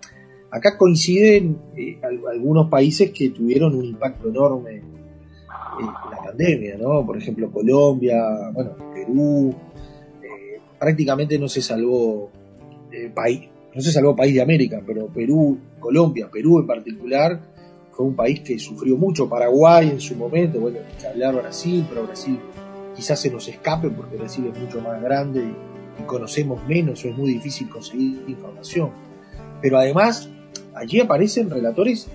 acá 0.51 0.75
coinciden 0.77 1.60
eh, 1.75 2.00
al- 2.04 2.22
algunos 2.34 2.70
países 2.72 3.12
que 3.12 3.30
tuvieron 3.30 3.75
un 3.75 3.86
impacto 3.86 4.30
enorme 4.30 4.77
en 4.77 4.97
la 5.86 6.24
pandemia, 6.24 6.77
¿no? 6.77 7.05
Por 7.05 7.17
ejemplo, 7.17 7.51
Colombia, 7.51 8.22
bueno, 8.53 8.72
Perú, 8.93 9.53
eh, 10.22 10.60
prácticamente 10.79 11.38
no 11.38 11.48
se 11.48 11.62
salvó 11.62 12.29
eh, 12.91 13.12
país, 13.13 13.50
no 13.74 13.81
se 13.81 13.91
salvó 13.91 14.15
país 14.15 14.34
de 14.34 14.41
América, 14.41 14.81
pero 14.86 15.07
Perú, 15.07 15.57
Colombia, 15.79 16.29
Perú 16.31 16.60
en 16.60 16.67
particular, 16.67 17.39
fue 17.91 18.05
un 18.05 18.15
país 18.15 18.41
que 18.41 18.60
sufrió 18.60 18.96
mucho, 18.96 19.27
Paraguay 19.27 19.89
en 19.89 20.00
su 20.00 20.15
momento, 20.15 20.60
bueno, 20.60 20.77
que 21.00 21.07
hablar 21.07 21.36
Brasil, 21.36 21.86
pero 21.89 22.05
Brasil 22.05 22.39
quizás 22.96 23.19
se 23.19 23.31
nos 23.31 23.48
escape 23.48 23.89
porque 23.89 24.17
Brasil 24.17 24.51
es 24.53 24.60
mucho 24.60 24.81
más 24.81 25.01
grande 25.01 25.41
y, 25.41 26.03
conocemos 26.05 26.63
menos 26.67 27.03
o 27.03 27.07
es 27.10 27.17
muy 27.17 27.34
difícil 27.34 27.69
conseguir 27.69 28.24
información. 28.27 28.91
Pero 29.63 29.79
además, 29.79 30.29
allí 30.75 31.00
aparecen 31.00 31.50
relatores 31.50 32.07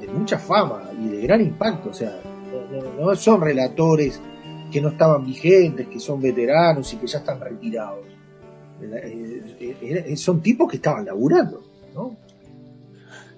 de 0.00 0.08
mucha 0.08 0.36
fama 0.36 0.90
de 1.08 1.20
gran 1.22 1.40
impacto, 1.40 1.90
o 1.90 1.94
sea, 1.94 2.20
no, 2.98 3.14
son 3.16 3.40
relatores 3.40 4.20
que 4.70 4.80
no 4.80 4.88
estaban 4.88 5.24
vigentes, 5.24 5.86
que 5.88 6.00
son 6.00 6.20
veteranos 6.20 6.92
y 6.92 6.96
que 6.96 7.06
ya 7.06 7.18
están 7.18 7.40
retirados. 7.40 8.06
Eh, 8.80 9.56
eh, 9.60 10.04
eh, 10.08 10.16
son 10.16 10.40
tipos 10.40 10.68
que 10.68 10.76
estaban 10.76 11.04
laburando, 11.04 11.62
¿no? 11.94 12.16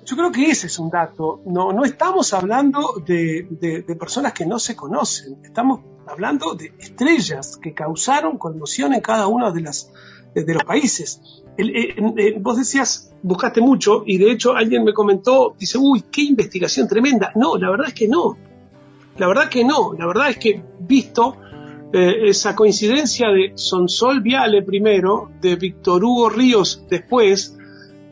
Yo 0.04 0.16
creo 0.16 0.30
que 0.30 0.50
ese 0.50 0.68
es 0.68 0.78
un 0.78 0.88
dato. 0.88 1.42
No, 1.46 1.72
no 1.72 1.84
estamos 1.84 2.32
hablando 2.32 3.02
de, 3.04 3.84
personas 3.98 4.32
que 4.32 4.46
no 4.46 4.58
se 4.58 4.76
conocen, 4.76 5.38
estamos 5.42 5.80
hablando 6.06 6.54
de 6.54 6.72
estrellas 6.78 7.56
que 7.56 7.74
causaron 7.74 8.38
conmoción 8.38 8.94
en 8.94 9.00
cada 9.00 9.26
uno 9.26 9.52
de, 9.52 9.62
las, 9.62 9.92
de, 10.32 10.54
los 10.54 10.62
países. 10.62 11.20
Vos 12.40 12.56
decías, 12.56 13.12
buscaste 13.26 13.60
mucho, 13.60 14.04
y 14.06 14.18
de 14.18 14.30
hecho 14.30 14.54
alguien 14.54 14.84
me 14.84 14.92
comentó, 14.92 15.56
dice, 15.58 15.78
uy, 15.78 16.04
qué 16.12 16.22
investigación 16.22 16.86
tremenda. 16.86 17.32
No, 17.34 17.56
la 17.56 17.70
verdad 17.70 17.88
es 17.88 17.94
que 17.94 18.06
no. 18.06 18.36
La 19.18 19.26
verdad 19.26 19.48
que 19.48 19.64
no. 19.64 19.94
La 19.94 20.06
verdad 20.06 20.30
es 20.30 20.38
que 20.38 20.62
visto 20.78 21.36
eh, 21.92 22.28
esa 22.28 22.54
coincidencia 22.54 23.28
de 23.30 23.52
Sonsol 23.56 24.20
Viale 24.20 24.62
primero, 24.62 25.32
de 25.40 25.56
Víctor 25.56 26.04
Hugo 26.04 26.30
Ríos 26.30 26.84
después, 26.88 27.56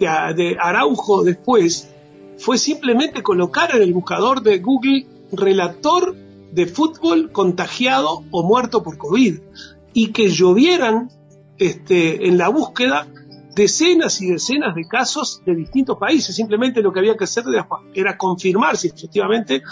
de, 0.01 0.07
de 0.35 0.57
Araujo 0.61 1.23
después, 1.23 1.95
fue 2.37 2.59
simplemente 2.59 3.23
colocar 3.23 3.73
en 3.77 3.83
el 3.83 3.93
buscador 3.93 4.43
de 4.43 4.59
Google 4.59 5.07
relator 5.31 6.17
de 6.51 6.67
fútbol 6.67 7.31
contagiado 7.31 8.25
o 8.33 8.43
muerto 8.43 8.83
por 8.83 8.99
COVID 8.99 9.39
y 9.93 10.09
que 10.09 10.29
llovieran 10.29 11.09
este, 11.59 12.27
en 12.27 12.37
la 12.37 12.49
búsqueda 12.49 13.07
decenas 13.55 14.21
y 14.21 14.31
decenas 14.31 14.75
de 14.75 14.85
casos 14.87 15.43
de 15.45 15.55
distintos 15.55 15.97
países. 15.99 16.35
Simplemente 16.35 16.83
lo 16.83 16.93
que 16.93 17.01
había 17.01 17.17
que 17.17 17.25
hacer 17.25 17.45
era, 17.95 18.17
confirmar 18.19 18.77
si 18.77 18.89
efectivamente 18.89 19.63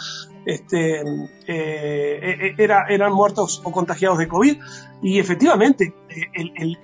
este, 0.47 1.01
eh, 1.01 1.05
eh, 1.47 2.55
era, 2.59 2.87
eran 2.89 3.13
muertos 3.13 3.61
o 3.65 3.71
contagiados 3.73 4.19
de 4.19 4.29
COVID. 4.29 4.57
Y 5.03 5.19
efectivamente, 5.19 5.95
eh, 6.09 6.77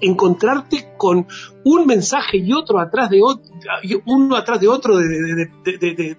encontrarte 0.00 0.90
con 0.96 1.26
un 1.64 1.84
mensaje 1.86 2.36
y 2.36 2.52
otro 2.52 2.78
atrás 2.78 3.10
de 3.10 3.20
otro, 3.20 3.42
uno 4.06 4.36
atrás 4.36 4.60
de 4.60 4.68
otro 4.68 4.96
de, 4.96 5.08
de- 5.08 5.50
de- 5.64 6.16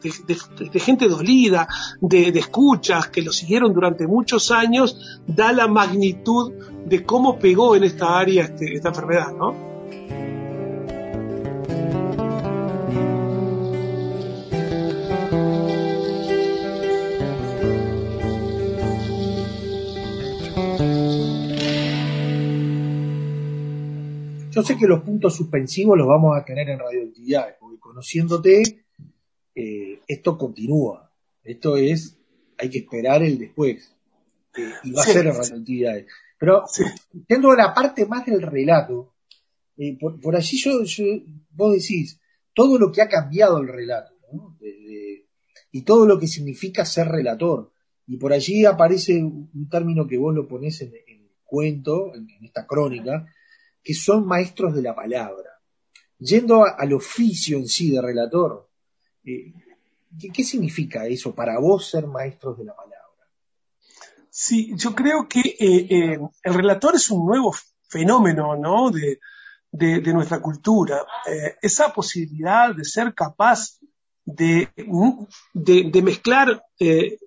de- 0.74 0.80
gente 0.80 1.08
dolida, 1.08 1.66
de, 2.02 2.34
de 2.34 2.40
escuchas 2.40 3.08
que 3.08 3.22
lo 3.22 3.32
siguieron 3.32 3.74
durante 3.74 4.08
muchos 4.08 4.52
años, 4.52 5.22
da 5.26 5.54
la 5.54 5.68
magnitud 5.68 6.52
de 6.86 7.06
cómo 7.06 7.40
pegó 7.40 7.76
en 7.78 7.86
esta 7.86 8.18
área 8.20 8.44
este- 8.44 8.74
esta 8.76 8.90
enfermedad, 8.90 9.32
¿no? 9.32 9.56
Yo 24.52 24.64
sé 24.64 24.76
que 24.78 24.88
los 24.88 25.02
puntos 25.04 25.36
suspensivos 25.36 25.98
los 25.98 26.08
vamos 26.08 26.36
a 26.36 26.44
tener 26.44 26.70
en 26.70 26.80
radioactividades, 26.80 27.56
porque 27.60 27.80
conociéndote, 27.80 28.84
eh, 29.56 30.00
esto 30.08 30.38
continúa. 30.38 31.12
Esto 31.44 31.78
es, 31.78 32.18
hay 32.58 32.70
que 32.70 32.80
esperar 32.80 33.22
el 33.24 33.38
después. 33.38 33.96
Eh, 34.58 34.72
y 34.84 34.92
va 34.92 35.04
Sí. 35.04 35.12
a 35.12 35.14
ser 35.14 35.28
en 35.28 35.36
radioactividades. 35.36 36.08
Pero, 36.40 36.64
siendo 37.28 37.54
la 37.54 37.74
parte 37.74 38.06
más 38.06 38.26
del 38.26 38.42
relato, 38.42 39.14
eh, 39.82 39.98
por, 39.98 40.36
allí 40.36 40.58
yo, 40.58 40.72
vos 41.52 41.74
decís, 41.74 42.20
todo 42.54 42.78
lo 42.78 42.92
que 42.92 43.02
ha 43.02 43.08
cambiado 43.08 43.60
el 43.60 43.70
relato, 43.70 44.14
¿no? 44.34 44.58
Y 45.72 45.84
todo 45.84 46.06
lo 46.06 46.20
que 46.20 46.28
significa 46.28 46.84
ser 46.84 47.08
relator. 47.08 47.72
Y 48.06 48.18
por 48.18 48.34
allí 48.34 48.66
aparece 48.66 49.24
un 49.24 49.70
término 49.70 50.06
que 50.06 50.18
vos 50.18 50.36
lo 50.36 50.48
ponés 50.48 50.82
en, 50.82 50.94
el 50.94 51.32
cuento, 51.46 52.14
en, 52.14 52.28
esta 52.44 52.68
crónica, 52.68 53.26
que 53.82 53.94
son 53.94 54.28
maestros 54.28 54.76
de 54.76 54.82
la 54.82 54.94
palabra. 54.94 55.50
Yendo 56.18 56.66
al 56.66 56.92
oficio 56.92 57.58
en 57.58 57.68
sí 57.68 57.90
de 57.90 58.02
relator, 58.02 58.70
eh, 59.24 59.54
¿qué, 60.34 60.44
significa 60.44 61.08
eso 61.08 61.34
para 61.34 61.58
vos 61.58 61.90
ser 61.90 62.06
maestros 62.06 62.58
de 62.58 62.66
la 62.66 62.76
palabra? 62.76 63.00
Sí, 64.30 64.74
yo 64.76 64.94
creo 64.94 65.30
que 65.30 65.56
eh, 65.58 66.20
el 66.44 66.54
relator 66.54 66.96
es 66.96 67.10
un 67.10 67.26
nuevo 67.26 67.56
fenómeno, 67.88 68.58
¿no? 68.58 68.92
De, 68.92 69.20
de- 69.72 70.02
nuestra 70.14 70.42
cultura. 70.42 71.06
Eh, 71.28 71.56
esa 71.62 71.94
posibilidad 71.94 72.74
de 72.76 72.84
ser 72.84 73.14
capaz 73.14 73.78
de, 74.26 74.70
de, 75.54 75.90
de 75.92 76.02
mezclar, 76.04 76.64
eh, 76.80 77.18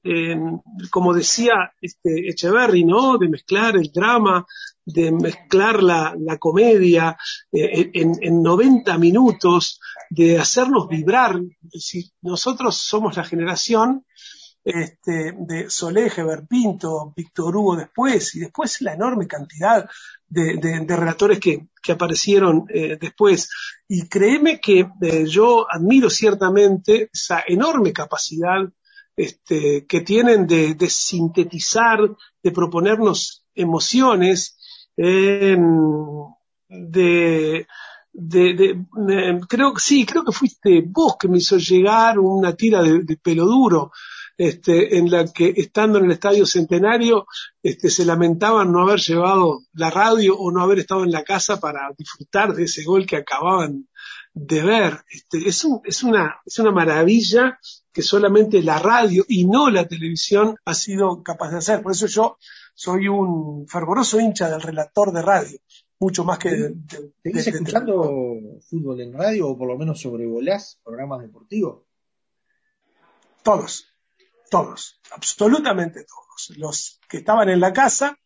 como 0.90 1.12
decía 1.12 1.72
este 1.80 2.28
Echeverry, 2.30 2.84
¿no? 2.84 3.18
De 3.18 3.28
mezclar 3.28 3.76
el 3.76 3.90
drama, 3.92 4.46
de 4.84 5.10
mezclar 5.10 5.82
la, 5.82 6.14
la 6.18 6.38
comedia 6.38 7.16
eh, 7.50 7.90
en, 7.94 8.12
en 8.20 8.42
90 8.42 8.98
minutos, 8.98 9.80
de 10.10 10.38
hacernos 10.38 10.86
vibrar. 10.88 11.40
Si 11.72 12.12
nosotros 12.20 12.76
somos 12.76 13.16
la 13.16 13.24
generación 13.24 14.04
este, 14.64 15.34
de 15.38 15.68
Solé, 15.70 16.10
Heber 16.16 16.46
Pinto, 16.46 17.12
Víctor 17.16 17.56
Hugo 17.56 17.76
después, 17.76 18.34
y 18.36 18.40
después 18.40 18.80
la 18.80 18.94
enorme 18.94 19.26
cantidad 19.26 19.88
de, 20.28 20.56
de- 20.56 20.80
de 20.80 20.96
relatores 20.96 21.40
que, 21.40 21.68
que 21.82 21.92
aparecieron 21.92 22.64
eh, 22.68 22.96
después. 23.00 23.48
Y 23.88 24.08
créeme 24.08 24.60
que 24.60 24.86
eh, 25.00 25.24
yo 25.26 25.66
admiro 25.70 26.08
ciertamente 26.10 27.10
esa 27.12 27.42
enorme 27.46 27.92
capacidad 27.92 28.60
este, 29.16 29.86
que 29.86 30.00
tienen 30.02 30.46
de, 30.46 30.74
de 30.74 30.88
sintetizar, 30.88 31.98
de 32.42 32.50
proponernos 32.52 33.44
emociones, 33.54 34.56
em, 34.96 35.62
de, 36.68 37.66
de, 38.12 38.54
de- 38.54 38.86
de- 39.06 39.40
creo 39.48 39.72
sí, 39.78 40.04
creo 40.06 40.24
que 40.24 40.32
fuiste 40.32 40.82
vos 40.86 41.16
que 41.18 41.28
me 41.28 41.38
hizo 41.38 41.56
llegar 41.58 42.18
una 42.18 42.54
tira 42.54 42.82
de, 42.82 43.02
de 43.02 43.16
pelo 43.16 43.44
duro, 43.46 43.92
este, 44.38 44.96
en 44.98 45.10
la 45.10 45.26
que 45.26 45.52
estando 45.56 45.98
en 45.98 46.06
el 46.06 46.12
Estadio 46.12 46.46
Centenario, 46.46 47.26
este, 47.62 47.90
se 47.90 48.04
lamentaban 48.04 48.72
no 48.72 48.82
haber 48.82 48.98
llevado 49.00 49.60
la 49.74 49.90
radio 49.90 50.36
o 50.36 50.50
no 50.50 50.62
haber 50.62 50.80
estado 50.80 51.04
en 51.04 51.12
la 51.12 51.22
casa 51.24 51.60
para 51.60 51.90
disfrutar 51.96 52.54
de 52.54 52.64
ese 52.64 52.84
gol 52.84 53.06
que 53.06 53.16
acababan 53.16 53.88
de 54.34 54.62
ver. 54.62 54.98
Este, 55.10 55.46
es, 55.48 55.64
un- 55.64 55.80
es 55.84 56.02
una, 56.02 56.36
es 56.44 56.58
una 56.58 56.70
maravilla 56.70 57.58
que 57.92 58.02
solamente 58.02 58.62
la 58.62 58.78
radio 58.78 59.24
y 59.28 59.46
no 59.46 59.68
la 59.70 59.86
televisión 59.86 60.56
ha 60.64 60.74
sido 60.74 61.22
capaz 61.22 61.50
de 61.50 61.58
hacer. 61.58 61.82
Por 61.82 61.92
eso 61.92 62.06
yo 62.06 62.38
soy 62.74 63.06
un 63.08 63.66
fervoroso 63.68 64.18
hincha 64.18 64.48
del 64.48 64.62
relator 64.62 65.12
de 65.12 65.20
radio, 65.20 65.58
mucho 66.00 66.24
más 66.24 66.38
que 66.38 66.50
de, 66.50 66.68
de- 66.70 67.12
¿Seguís 67.22 67.44
de- 67.44 67.50
de- 67.52 67.58
escuchando 67.58 68.10
fútbol 68.66 68.98
en 69.02 69.12
radio 69.12 69.48
o 69.48 69.58
por 69.58 69.68
lo 69.68 69.76
menos 69.76 70.00
sobrevolás 70.00 70.80
programas 70.82 71.20
deportivos? 71.20 71.82
todos, 73.42 73.91
todos, 74.56 75.00
absolutamente 75.12 76.04
todos. 76.04 76.58
Los 76.58 77.00
que 77.08 77.18
estaban 77.18 77.48
en 77.48 77.58
la 77.60 77.72
casa, 77.72 78.16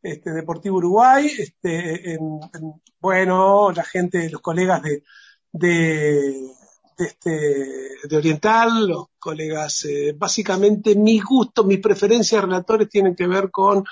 este, 0.00 0.30
Deportivo 0.30 0.76
Uruguay, 0.78 1.26
este, 1.26 2.12
en- 2.14 2.40
en- 2.54 2.82
bueno, 3.00 3.70
la 3.72 3.82
gente, 3.84 4.30
los 4.30 4.40
colegas 4.40 4.80
de, 4.82 5.02
de, 5.52 5.72
de 6.98 7.04
este, 7.04 7.30
de 8.08 8.16
Oriental, 8.16 8.86
los 8.86 9.06
colegas, 9.18 9.84
eh, 9.86 10.14
básicamente 10.16 10.94
mi 10.94 11.18
gusto, 11.20 11.64
mis 11.64 11.80
preferencias 11.80 12.42
relatores 12.44 12.88
tienen 12.88 13.14
que 13.16 13.26
ver 13.26 13.50
con 13.50 13.84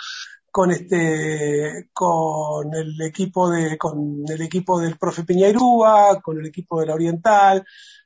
con 0.52 0.72
este 0.72 1.88
con 1.92 2.74
el 2.74 3.00
equipo 3.02 3.48
de 3.50 3.78
con 3.78 4.24
el 4.28 4.42
equipo 4.42 4.80
del 4.80 4.96
profe 4.98 5.22
Piñairúa, 5.24 6.20
con 6.20 6.38
el 6.40 6.46
equipo 6.46 6.80
de 6.80 6.86
la 6.86 6.94
Oriental, 6.94 7.64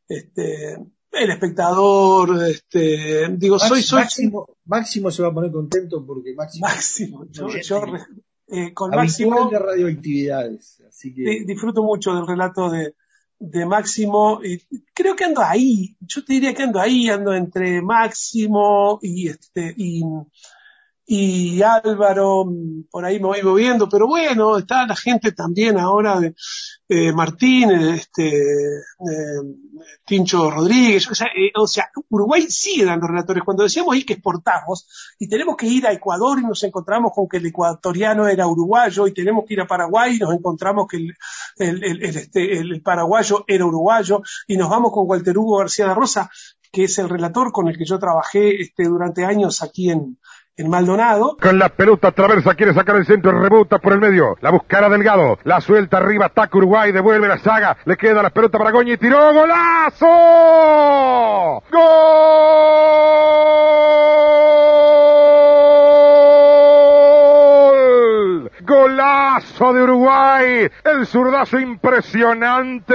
este 0.09 0.77
el 1.16 1.31
espectador, 1.31 2.42
este 2.46 3.29
digo 3.37 3.59
soy 3.59 3.79
Max- 3.79 3.87
soy 3.87 3.98
Máximo, 4.00 4.46
Máximo 4.66 5.11
se 5.11 5.22
va 5.22 5.29
a 5.29 5.35
poner 5.35 5.50
contento 5.53 6.05
porque 6.07 6.35
Máximo, 6.35 6.66
Máximo, 6.66 7.24
yo, 7.31 7.48
yo, 7.48 7.81
eh, 8.48 8.72
con 8.74 8.90
Máximo 8.90 9.50
de 9.50 9.59
radioactividades. 9.59 10.83
Así 10.88 11.14
que 11.14 11.22
di- 11.22 11.44
disfruto 11.44 11.83
mucho 11.83 12.14
del 12.14 12.27
relato 12.27 12.70
de, 12.70 12.94
de 13.38 13.66
Máximo 13.66 14.40
y 14.44 14.59
creo 14.94 15.16
que 15.16 15.24
ando 15.24 15.42
ahí, 15.42 15.96
yo 16.00 16.24
te 16.24 16.35
diría 16.35 16.55
que 16.55 16.62
ando 16.62 16.81
ahí, 16.81 17.09
ando 17.09 17.33
entre 17.35 17.83
Máximo 17.83 18.98
y 19.03 19.29
este 19.29 19.74
y, 19.77 20.03
y 21.07 21.62
Álvaro, 21.62 22.45
mm, 22.47 22.85
por 22.90 23.05
ahí 23.05 23.19
me 23.21 23.27
voy 23.27 23.43
moviendo, 23.43 23.88
pero 23.88 24.07
bueno, 24.07 24.59
está 24.59 24.87
la 24.87 24.97
gente 24.97 25.33
también 25.33 25.79
ahora 25.79 26.21
de 26.21 27.12
Martín, 27.12 27.71
este 27.71 28.33
Tincho 30.05 30.51
Rodríguez, 30.51 31.11
o 31.11 31.14
sea, 31.14 31.29
eh, 31.29 31.51
o 31.57 31.67
sea, 31.67 31.90
Uruguay 32.11 32.47
sigue 32.49 32.85
relatores. 32.85 33.43
Cuando 33.45 33.62
decíamos 33.62 33.95
ahí 33.95 34.05
que 34.05 34.14
exportamos 34.14 34.87
y 35.19 35.29
tenemos 35.29 35.57
que 35.57 35.67
ir 35.67 35.87
a 35.87 35.93
Ecuador 35.93 36.38
y 36.38 36.47
nos 36.47 36.62
encontramos 36.62 37.12
con 37.14 37.29
que 37.29 37.38
el 37.38 37.47
ecuatoriano 37.47 38.29
era 38.29 38.47
uruguayo 38.47 39.07
y 39.07 39.14
tenemos 39.14 39.45
que 39.47 39.55
ir 39.55 39.61
a 39.61 39.67
Paraguay 39.67 40.17
y 40.17 40.19
nos 40.19 40.35
encontramos 40.35 40.87
que 40.88 40.99
el, 40.99 41.14
el, 41.59 42.03
este, 42.03 42.81
paraguayo 42.83 43.45
era 43.47 43.64
uruguayo 43.64 44.23
y 44.47 44.57
nos 44.57 44.69
vamos 44.69 44.93
con 44.93 45.09
Walter 45.09 45.37
Hugo 45.38 45.59
García 45.59 45.88
de 45.88 45.95
Rosa, 45.95 46.31
que 46.71 46.85
es 46.85 46.99
el 46.99 47.09
relator 47.09 47.53
con 47.53 47.69
el 47.69 47.79
que 47.79 47.85
yo 47.85 47.99
trabajé 47.99 48.61
este, 48.61 48.85
durante 48.85 49.25
años 49.25 49.62
aquí 49.62 49.90
en, 49.90 50.19
en 50.57 50.71
Maldonado. 50.71 51.37
Con 51.40 51.59
la 51.59 51.69
pelota 51.69 52.12
traversa, 52.12 52.55
quiere 52.55 52.75
sacar 52.75 52.97
el 52.97 53.07
centro, 53.07 53.33
rebota 53.33 53.79
por 53.79 53.93
el 53.93 54.01
medio. 54.01 54.37
La 54.40 54.51
buscará 54.51 54.88
Delgado. 54.88 55.38
La 55.45 55.61
suelta 55.61 55.97
arriba, 55.99 56.27
ataca 56.27 56.57
Uruguay, 56.57 56.93
devuelve 56.93 57.27
la 57.29 57.38
saga. 57.38 57.77
Le 57.85 57.97
queda 57.97 58.23
la 58.23 58.31
pelota 58.31 58.59
para 58.59 58.71
Goñi, 58.71 58.97
tiró, 58.97 59.33
golazo. 59.35 60.07
¡Gol! 61.73 62.93
Golazo 69.55 69.73
de 69.73 69.83
Uruguay. 69.83 70.71
El 70.85 71.07
zurdazo 71.07 71.59
impresionante 71.59 72.95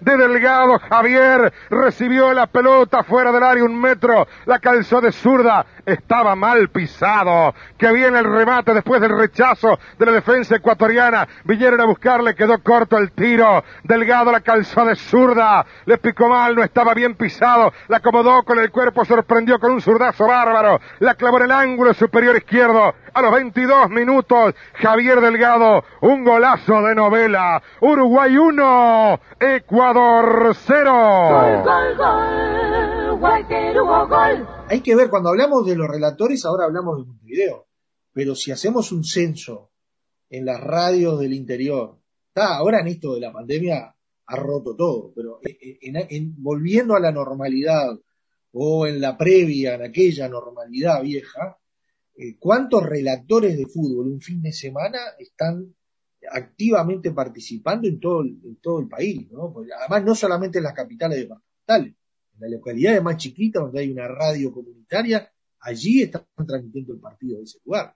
de 0.00 0.16
Delgado 0.16 0.78
Javier. 0.78 1.52
Recibió 1.70 2.32
la 2.32 2.46
pelota 2.46 3.02
fuera 3.04 3.32
del 3.32 3.42
área 3.42 3.64
un 3.64 3.80
metro. 3.80 4.26
La 4.46 4.58
calzó 4.58 5.00
de 5.00 5.12
zurda. 5.12 5.64
Estaba 5.86 6.34
mal 6.34 6.68
pisado. 6.70 7.54
Que 7.78 7.92
viene 7.92 8.18
el 8.18 8.24
remate 8.24 8.74
después 8.74 9.00
del 9.00 9.16
rechazo 9.16 9.78
de 9.98 10.06
la 10.06 10.12
defensa 10.12 10.56
ecuatoriana. 10.56 11.28
Vinieron 11.44 11.80
a 11.80 11.86
buscarle, 11.86 12.34
quedó 12.34 12.58
corto 12.62 12.98
el 12.98 13.12
tiro. 13.12 13.64
Delgado 13.84 14.32
la 14.32 14.40
calzó 14.40 14.84
de 14.84 14.96
zurda. 14.96 15.64
Le 15.86 15.98
picó 15.98 16.28
mal, 16.28 16.54
no 16.56 16.62
estaba 16.62 16.94
bien 16.94 17.14
pisado. 17.14 17.72
La 17.88 17.98
acomodó 17.98 18.42
con 18.42 18.58
el 18.58 18.70
cuerpo, 18.70 19.04
sorprendió 19.04 19.58
con 19.58 19.72
un 19.72 19.80
zurdazo 19.80 20.26
bárbaro. 20.26 20.80
La 20.98 21.14
clavó 21.14 21.38
en 21.38 21.44
el 21.44 21.52
ángulo 21.52 21.94
superior 21.94 22.36
izquierdo. 22.36 22.94
A 23.12 23.22
los 23.22 23.32
22 23.32 23.90
minutos, 23.90 24.54
Javier 24.74 25.20
Delgado, 25.20 25.84
un 26.02 26.24
golazo 26.24 26.82
de 26.82 26.94
novela. 26.94 27.62
Uruguay 27.80 28.36
1, 28.36 29.20
Ecuador 29.40 30.54
0. 30.54 31.62
Gol, 31.64 31.96
gol, 31.96 33.20
Walter 33.20 33.80
Hugo, 33.80 34.08
gol. 34.08 34.48
hay 34.68 34.80
que 34.80 34.94
ver, 34.96 35.10
cuando 35.10 35.28
hablamos 35.30 35.66
de 35.66 35.76
los 35.76 35.88
relatores, 35.88 36.44
ahora 36.44 36.64
hablamos 36.66 36.98
de 36.98 37.04
Montevideo. 37.04 37.66
Pero 38.12 38.34
si 38.34 38.50
hacemos 38.50 38.92
un 38.92 39.04
censo 39.04 39.70
en 40.30 40.44
las 40.46 40.60
radios 40.60 41.20
del 41.20 41.32
interior, 41.32 41.98
está, 42.28 42.56
ahora 42.56 42.80
en 42.80 42.88
esto 42.88 43.14
de 43.14 43.20
la 43.20 43.32
pandemia 43.32 43.94
ha 44.26 44.36
roto 44.36 44.74
todo, 44.76 45.12
pero 45.14 45.40
en- 45.42 45.96
en- 45.96 46.06
en- 46.08 46.34
volviendo 46.42 46.94
a 46.94 47.00
la 47.00 47.12
normalidad 47.12 47.98
o 48.52 48.86
en 48.86 49.00
la 49.00 49.16
previa, 49.16 49.74
en 49.74 49.82
aquella 49.82 50.28
normalidad 50.28 51.02
vieja, 51.02 51.58
eh, 52.16 52.36
¿cuántos 52.38 52.84
relatores 52.84 53.56
de 53.56 53.66
fútbol 53.66 54.06
un 54.08 54.20
fin 54.20 54.40
de 54.42 54.52
semana 54.52 54.98
están 55.18 55.74
activamente 56.30 57.12
participando 57.12 57.88
en 57.88 58.00
todo 58.00 58.22
en 58.22 58.56
todo 58.56 58.80
el 58.80 58.88
país? 58.88 59.30
¿no? 59.30 59.52
Porque 59.52 59.70
además, 59.72 60.04
no 60.04 60.14
solamente 60.14 60.58
en 60.58 60.64
las 60.64 60.74
capitales 60.74 61.18
departamentales, 61.18 61.94
en 62.34 62.40
las 62.40 62.50
localidades 62.50 63.02
más 63.02 63.16
chiquitas 63.16 63.62
donde 63.62 63.80
hay 63.80 63.90
una 63.90 64.08
radio 64.08 64.52
comunitaria, 64.52 65.30
allí 65.60 66.02
están 66.02 66.26
transmitiendo 66.46 66.94
el 66.94 67.00
partido 67.00 67.38
de 67.38 67.44
ese 67.44 67.58
lugar. 67.64 67.94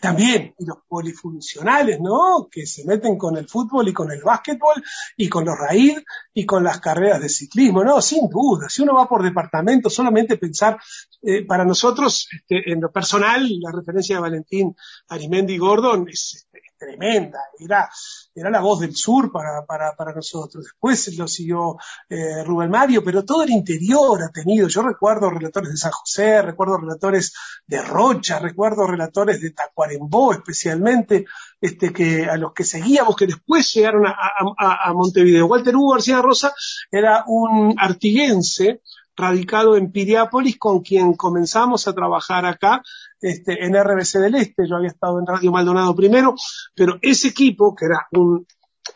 También, 0.00 0.54
y 0.58 0.66
los 0.66 0.78
polifuncionales, 0.88 2.00
¿no? 2.00 2.48
Que 2.50 2.66
se 2.66 2.84
meten 2.84 3.16
con 3.16 3.36
el 3.36 3.48
fútbol 3.48 3.86
y 3.86 3.92
con 3.92 4.10
el 4.10 4.22
básquetbol 4.22 4.82
y 5.16 5.28
con 5.28 5.44
los 5.44 5.56
raíz 5.56 6.02
y 6.34 6.44
con 6.44 6.64
las 6.64 6.80
carreras 6.80 7.20
de 7.20 7.28
ciclismo, 7.28 7.84
¿no? 7.84 8.00
Sin 8.00 8.28
duda. 8.28 8.68
Si 8.68 8.82
uno 8.82 8.94
va 8.94 9.08
por 9.08 9.22
departamento, 9.22 9.88
solamente 9.88 10.38
pensar, 10.38 10.78
eh, 11.22 11.44
para 11.46 11.64
nosotros, 11.64 12.26
este, 12.32 12.72
en 12.72 12.80
lo 12.80 12.90
personal, 12.90 13.46
la 13.60 13.70
referencia 13.70 14.16
de 14.16 14.22
Valentín 14.22 14.74
Arimendi 15.08 15.56
Gordon 15.58 16.08
es 16.08 16.48
tremenda. 16.80 17.38
Era, 17.58 17.88
era 18.34 18.50
la 18.50 18.60
voz 18.60 18.80
del 18.80 18.96
sur 18.96 19.30
para, 19.30 19.64
para, 19.66 19.94
para 19.94 20.14
nosotros. 20.14 20.64
Después 20.64 21.16
lo 21.18 21.28
siguió 21.28 21.76
eh, 22.08 22.42
Rubén 22.44 22.70
Mario, 22.70 23.04
pero 23.04 23.24
todo 23.24 23.42
el 23.42 23.50
interior 23.50 24.22
ha 24.22 24.30
tenido. 24.32 24.66
Yo 24.68 24.82
recuerdo 24.82 25.28
relatores 25.30 25.70
de 25.70 25.76
San 25.76 25.92
José, 25.92 26.40
recuerdo 26.42 26.78
relatores 26.78 27.34
de 27.66 27.82
Rocha, 27.82 28.38
recuerdo 28.38 28.86
relatores 28.86 29.40
de 29.42 29.50
Tacuarembó 29.50 30.32
especialmente, 30.32 31.26
este, 31.60 31.92
que, 31.92 32.24
a 32.24 32.36
los 32.38 32.52
que 32.54 32.64
seguíamos, 32.64 33.14
que 33.14 33.26
después 33.26 33.72
llegaron 33.74 34.06
a, 34.06 34.10
a- 34.58 34.88
a- 34.88 34.92
Montevideo. 34.94 35.46
Walter 35.46 35.76
Hugo 35.76 35.92
García 35.92 36.22
Rosa 36.22 36.54
era 36.90 37.24
un 37.26 37.74
artiguense 37.78 38.80
radicado 39.16 39.76
en 39.76 39.92
Piriápolis, 39.92 40.58
con 40.58 40.80
quien 40.80 41.12
comenzamos 41.14 41.86
a 41.86 41.92
trabajar 41.92 42.46
acá 42.46 42.80
este, 43.20 43.64
en 43.64 43.74
RBC 43.74 44.18
del 44.18 44.34
Este. 44.36 44.66
Yo 44.68 44.76
había 44.76 44.88
estado 44.88 45.18
en 45.18 45.26
Radio 45.26 45.50
Maldonado 45.52 45.94
primero, 45.94 46.34
pero 46.74 46.98
ese 47.02 47.28
equipo, 47.28 47.74
que 47.74 47.86
era 47.86 48.06
un 48.12 48.46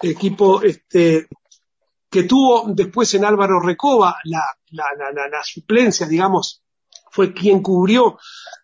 equipo 0.03 0.63
este, 0.63 1.29
que 2.11 2.23
tuvo 2.25 2.65
después 2.69 3.13
en 3.15 3.25
Álvaro 3.25 3.61
Recoba 3.61 4.17
la, 4.25 4.43
la, 4.71 4.85
la, 4.99 5.29
la- 5.29 5.43
suplencia, 5.45 6.07
digamos, 6.07 6.63
fue 7.11 7.33
quien 7.33 7.63
cubrió 7.63 8.19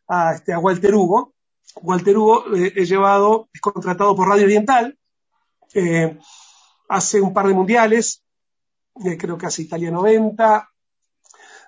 a, 0.09 0.35
este, 0.35 0.53
a 0.53 0.59
Walter 0.59 0.95
Hugo. 0.95 1.35
Walter 1.83 2.17
Hugo 2.17 2.55
eh, 2.57 2.73
es 2.77 2.89
llevado, 2.89 3.49
es 3.53 3.61
contratado 3.61 4.15
por 4.17 4.29
Radio 4.29 4.45
Oriental, 4.45 4.99
eh, 5.75 6.19
hace 6.89 7.21
un 7.21 7.33
par 7.33 7.47
de 7.47 7.55
mundiales, 7.55 8.25
eh, 9.05 9.17
creo 9.17 9.39
que 9.39 9.47
hace 9.47 9.63
Italia 9.63 9.91
90, 9.93 10.69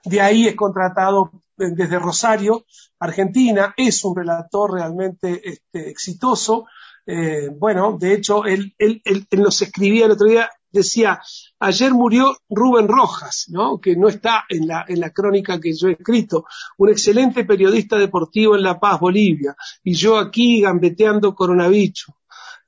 de 0.05 0.21
ahí 0.21 0.49
es 0.49 0.57
contratado 0.57 1.31
desde 1.57 1.99
Rosario, 1.99 2.65
Argentina, 2.99 3.75
es 3.77 4.05
un 4.05 4.17
relator 4.17 4.73
realmente 4.73 5.41
este, 5.45 5.91
exitoso. 5.91 6.67
Eh, 7.07 7.49
bueno, 7.57 7.97
de 7.99 8.15
hecho, 8.15 8.45
él, 8.45 8.75
él, 8.79 9.03
él, 9.05 9.27
nos 9.33 9.61
escribía 9.63 10.07
el 10.07 10.13
otro 10.13 10.27
día, 10.27 10.49
decía, 10.71 11.21
ayer 11.59 11.93
murió 11.93 12.37
Rubén 12.49 12.89
Rojas, 12.89 13.47
¿no? 13.49 13.81
que 13.81 13.97
no 13.97 14.09
está 14.09 14.45
en 14.49 14.67
la, 14.67 14.85
en 14.87 15.01
la 15.01 15.11
crónica 15.11 15.61
que 15.61 15.73
yo 15.75 15.89
he 15.89 15.93
escrito, 15.93 16.45
un 16.79 16.91
excelente 16.91 17.45
periodista 17.45 17.99
deportivo 17.99 18.55
en 18.55 18.63
La 18.63 18.79
Paz, 18.79 19.01
Bolivia, 19.01 19.55
y 19.83 19.95
yo 19.95 20.19
aquí 20.19 20.61
gambeteando 20.61 21.35
coronavirus. 21.35 22.07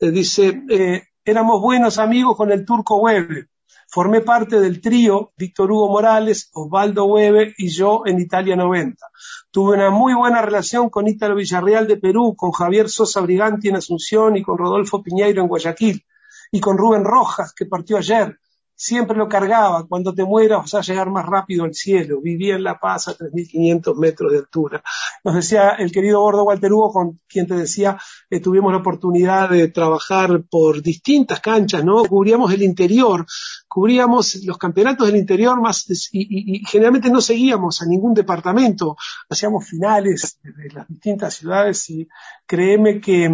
Eh, 0.00 0.10
dice, 0.10 0.62
eh, 0.68 1.02
éramos 1.24 1.60
buenos 1.60 1.98
amigos 1.98 2.36
con 2.36 2.50
el 2.50 2.64
turco 2.64 2.98
Weber. 2.98 3.48
Formé 3.94 4.22
parte 4.22 4.58
del 4.58 4.80
trío 4.80 5.30
Víctor 5.36 5.70
Hugo 5.70 5.88
Morales, 5.88 6.50
Osvaldo 6.52 7.04
Weber 7.04 7.54
y 7.56 7.68
yo 7.68 8.02
en 8.04 8.18
Italia 8.18 8.56
90. 8.56 9.06
Tuve 9.52 9.76
una 9.76 9.90
muy 9.90 10.14
buena 10.14 10.42
relación 10.42 10.90
con 10.90 11.06
Ítalo 11.06 11.36
Villarreal 11.36 11.86
de 11.86 11.98
Perú, 11.98 12.34
con 12.36 12.50
Javier 12.50 12.88
Sosa 12.88 13.20
Briganti 13.20 13.68
en 13.68 13.76
Asunción 13.76 14.36
y 14.36 14.42
con 14.42 14.58
Rodolfo 14.58 15.00
Piñeiro 15.00 15.42
en 15.42 15.46
Guayaquil. 15.46 16.04
Y 16.50 16.58
con 16.58 16.76
Rubén 16.76 17.04
Rojas, 17.04 17.54
que 17.54 17.66
partió 17.66 17.96
ayer. 17.96 18.36
Siempre 18.76 19.16
lo 19.16 19.28
cargaba. 19.28 19.86
Cuando 19.86 20.12
te 20.14 20.24
mueras 20.24 20.60
vas 20.62 20.74
a 20.74 20.80
llegar 20.80 21.10
más 21.10 21.24
rápido 21.26 21.64
al 21.64 21.74
cielo. 21.74 22.20
Vivía 22.20 22.56
en 22.56 22.64
La 22.64 22.78
Paz 22.78 23.08
a 23.08 23.16
3.500 23.16 23.96
metros 23.96 24.32
de 24.32 24.38
altura. 24.38 24.82
Nos 25.22 25.34
decía 25.36 25.70
el 25.78 25.92
querido 25.92 26.20
gordo 26.20 26.44
Walter 26.44 26.72
Hugo, 26.72 26.92
con 26.92 27.20
quien 27.28 27.46
te 27.46 27.54
decía, 27.54 27.96
eh, 28.30 28.40
tuvimos 28.40 28.72
la 28.72 28.78
oportunidad 28.78 29.48
de 29.50 29.68
trabajar 29.68 30.42
por 30.50 30.82
distintas 30.82 31.40
canchas, 31.40 31.84
¿no? 31.84 32.04
Cubríamos 32.04 32.52
el 32.52 32.62
interior, 32.62 33.24
cubríamos 33.68 34.36
los 34.44 34.58
campeonatos 34.58 35.06
del 35.06 35.16
interior 35.16 35.60
más, 35.60 35.86
y, 36.12 36.20
y- 36.22 36.56
y 36.56 36.64
generalmente 36.66 37.10
no 37.10 37.20
seguíamos 37.20 37.80
a 37.82 37.86
ningún 37.86 38.12
departamento. 38.14 38.96
Hacíamos 39.30 39.66
finales 39.68 40.38
de 40.42 40.72
las 40.72 40.88
distintas 40.88 41.34
ciudades 41.34 41.88
y 41.90 42.08
créeme 42.46 43.00
que, 43.00 43.30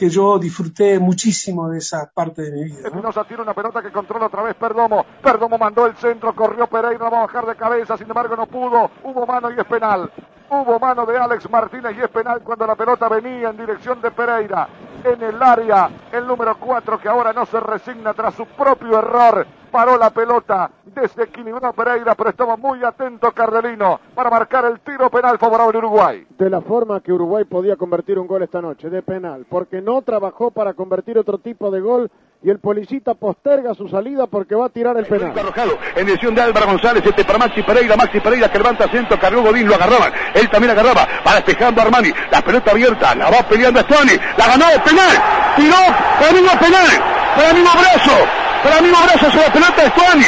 que 0.00 0.08
yo 0.08 0.38
disfruté 0.38 0.98
muchísimo 0.98 1.68
de 1.68 1.76
esa 1.76 2.10
parte 2.10 2.40
de 2.40 2.52
mi 2.52 2.64
vida. 2.64 2.80
¿no? 2.80 2.86
Espinosa 2.86 3.22
tiene 3.24 3.42
una 3.42 3.52
pelota 3.52 3.82
que 3.82 3.92
controla 3.92 4.28
otra 4.28 4.42
vez 4.42 4.54
Perdomo. 4.54 5.04
Perdomo 5.22 5.58
mandó 5.58 5.84
el 5.84 5.94
centro, 5.94 6.34
corrió 6.34 6.66
Pereira, 6.68 7.10
va 7.10 7.18
a 7.18 7.26
bajar 7.26 7.44
de 7.44 7.54
cabeza, 7.54 7.98
sin 7.98 8.06
embargo 8.06 8.34
no 8.34 8.46
pudo. 8.46 8.90
Hubo 9.04 9.26
mano 9.26 9.50
y 9.50 9.60
es 9.60 9.66
penal. 9.66 10.10
Hubo 10.48 10.78
mano 10.78 11.04
de 11.04 11.18
Alex 11.18 11.50
Martínez 11.50 11.94
y 11.98 12.00
es 12.00 12.08
penal 12.08 12.40
cuando 12.42 12.66
la 12.66 12.76
pelota 12.76 13.10
venía 13.10 13.50
en 13.50 13.58
dirección 13.58 14.00
de 14.00 14.10
Pereira. 14.10 14.68
En 15.04 15.22
el 15.22 15.42
área, 15.42 15.90
el 16.12 16.26
número 16.26 16.56
4 16.58 16.98
que 16.98 17.08
ahora 17.10 17.34
no 17.34 17.44
se 17.44 17.60
resigna 17.60 18.14
tras 18.14 18.34
su 18.34 18.46
propio 18.46 19.00
error. 19.00 19.46
Paró 19.70 19.96
la 19.96 20.10
pelota, 20.10 20.70
desequilibró 20.84 21.72
Pereira, 21.72 22.14
pero 22.14 22.30
estaba 22.30 22.56
muy 22.56 22.82
atento 22.82 23.30
Cardelino 23.32 24.00
para 24.14 24.28
marcar 24.28 24.64
el 24.64 24.80
tiro 24.80 25.08
penal 25.10 25.38
favorable 25.38 25.76
a 25.76 25.78
Uruguay. 25.78 26.26
de 26.36 26.50
la 26.50 26.60
forma 26.60 27.00
que 27.00 27.12
Uruguay 27.12 27.44
podía 27.44 27.76
convertir 27.76 28.18
un 28.18 28.26
gol 28.26 28.42
esta 28.42 28.60
noche, 28.60 28.90
de 28.90 29.02
penal, 29.02 29.46
porque 29.48 29.80
no 29.80 30.02
trabajó 30.02 30.50
para 30.50 30.74
convertir 30.74 31.18
otro 31.18 31.38
tipo 31.38 31.70
de 31.70 31.80
gol 31.80 32.10
y 32.42 32.50
el 32.50 32.58
policita 32.58 33.14
posterga 33.14 33.74
su 33.74 33.88
salida 33.88 34.26
porque 34.26 34.54
va 34.54 34.66
a 34.66 34.68
tirar 34.70 34.96
el 34.96 35.06
penal. 35.06 35.38
Arrojado 35.38 35.78
en 35.94 36.06
dirección 36.06 36.34
de 36.34 36.42
Álvaro 36.42 36.66
González, 36.66 37.04
este 37.04 37.24
para 37.24 37.38
Maxi 37.38 37.62
Pereira, 37.62 37.96
Maxi 37.96 38.18
Pereira 38.20 38.50
que 38.50 38.58
levanta 38.58 38.88
centro, 38.88 39.18
Carlos 39.20 39.44
Godín 39.44 39.68
lo 39.68 39.74
agarraban, 39.74 40.12
él 40.34 40.48
también 40.50 40.70
agarraba, 40.72 41.06
va 41.26 41.34
despejando 41.34 41.80
a 41.80 41.84
Armani, 41.84 42.10
la 42.30 42.42
pelota 42.42 42.70
abierta, 42.72 43.14
la 43.14 43.30
va 43.30 43.42
peleando 43.48 43.80
a 43.80 43.82
Stoni, 43.82 44.16
la 44.36 44.46
ganó, 44.46 44.64
penal, 44.84 45.16
tiró, 45.56 45.76
para 46.18 46.32
mí 46.32 46.40
no 46.40 46.58
penal, 46.58 46.88
para 47.36 47.52
mí 47.52 47.60
no 47.62 47.72
brazo, 47.72 48.39
para 48.62 48.80
mí 48.80 48.88
no 48.90 48.98
brazo 49.02 49.30
sobre 49.30 49.46
la 49.46 49.52
pelota 49.52 49.82
de 49.82 49.90
Stoni, 49.90 50.26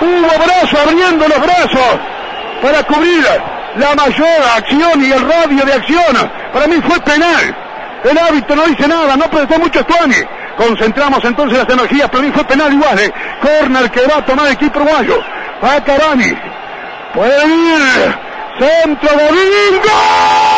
hubo 0.00 0.44
brazo 0.44 0.78
abriendo 0.86 1.28
los 1.28 1.40
brazos 1.40 1.98
para 2.62 2.82
cubrir 2.84 3.26
la 3.76 3.94
mayor 3.94 4.42
acción 4.56 5.04
y 5.04 5.12
el 5.12 5.28
radio 5.28 5.64
de 5.64 5.72
acción, 5.72 6.30
para 6.52 6.66
mí 6.66 6.76
fue 6.86 7.00
penal, 7.00 7.56
el 8.04 8.18
hábito 8.18 8.54
no 8.56 8.66
dice 8.66 8.86
nada, 8.86 9.16
no 9.16 9.24
prestó 9.30 9.58
mucho 9.58 9.80
Stoni. 9.80 10.16
Concentramos 10.58 11.24
entonces 11.24 11.56
las 11.56 11.68
energías, 11.68 12.08
para 12.08 12.24
mí 12.24 12.32
fue 12.32 12.44
penal 12.44 12.72
igual, 12.72 12.98
¿eh? 12.98 13.12
Corner 13.40 13.88
que 13.92 14.04
va 14.06 14.18
a 14.18 14.24
tomar 14.24 14.46
el 14.46 14.52
equipo 14.54 14.80
uruguayo. 14.80 15.22
Va 15.64 15.80
Carani. 15.84 16.36
Puede 17.14 17.46
ir. 17.46 18.18
Centro 18.58 19.16
de 19.16 19.32
Bingo. 19.32 20.57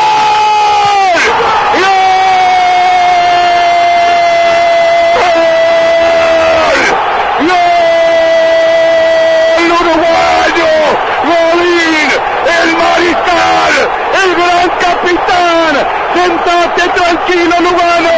¡Sentate 16.20 16.86
tranquilo, 16.90 17.54
Lugano! 17.60 18.16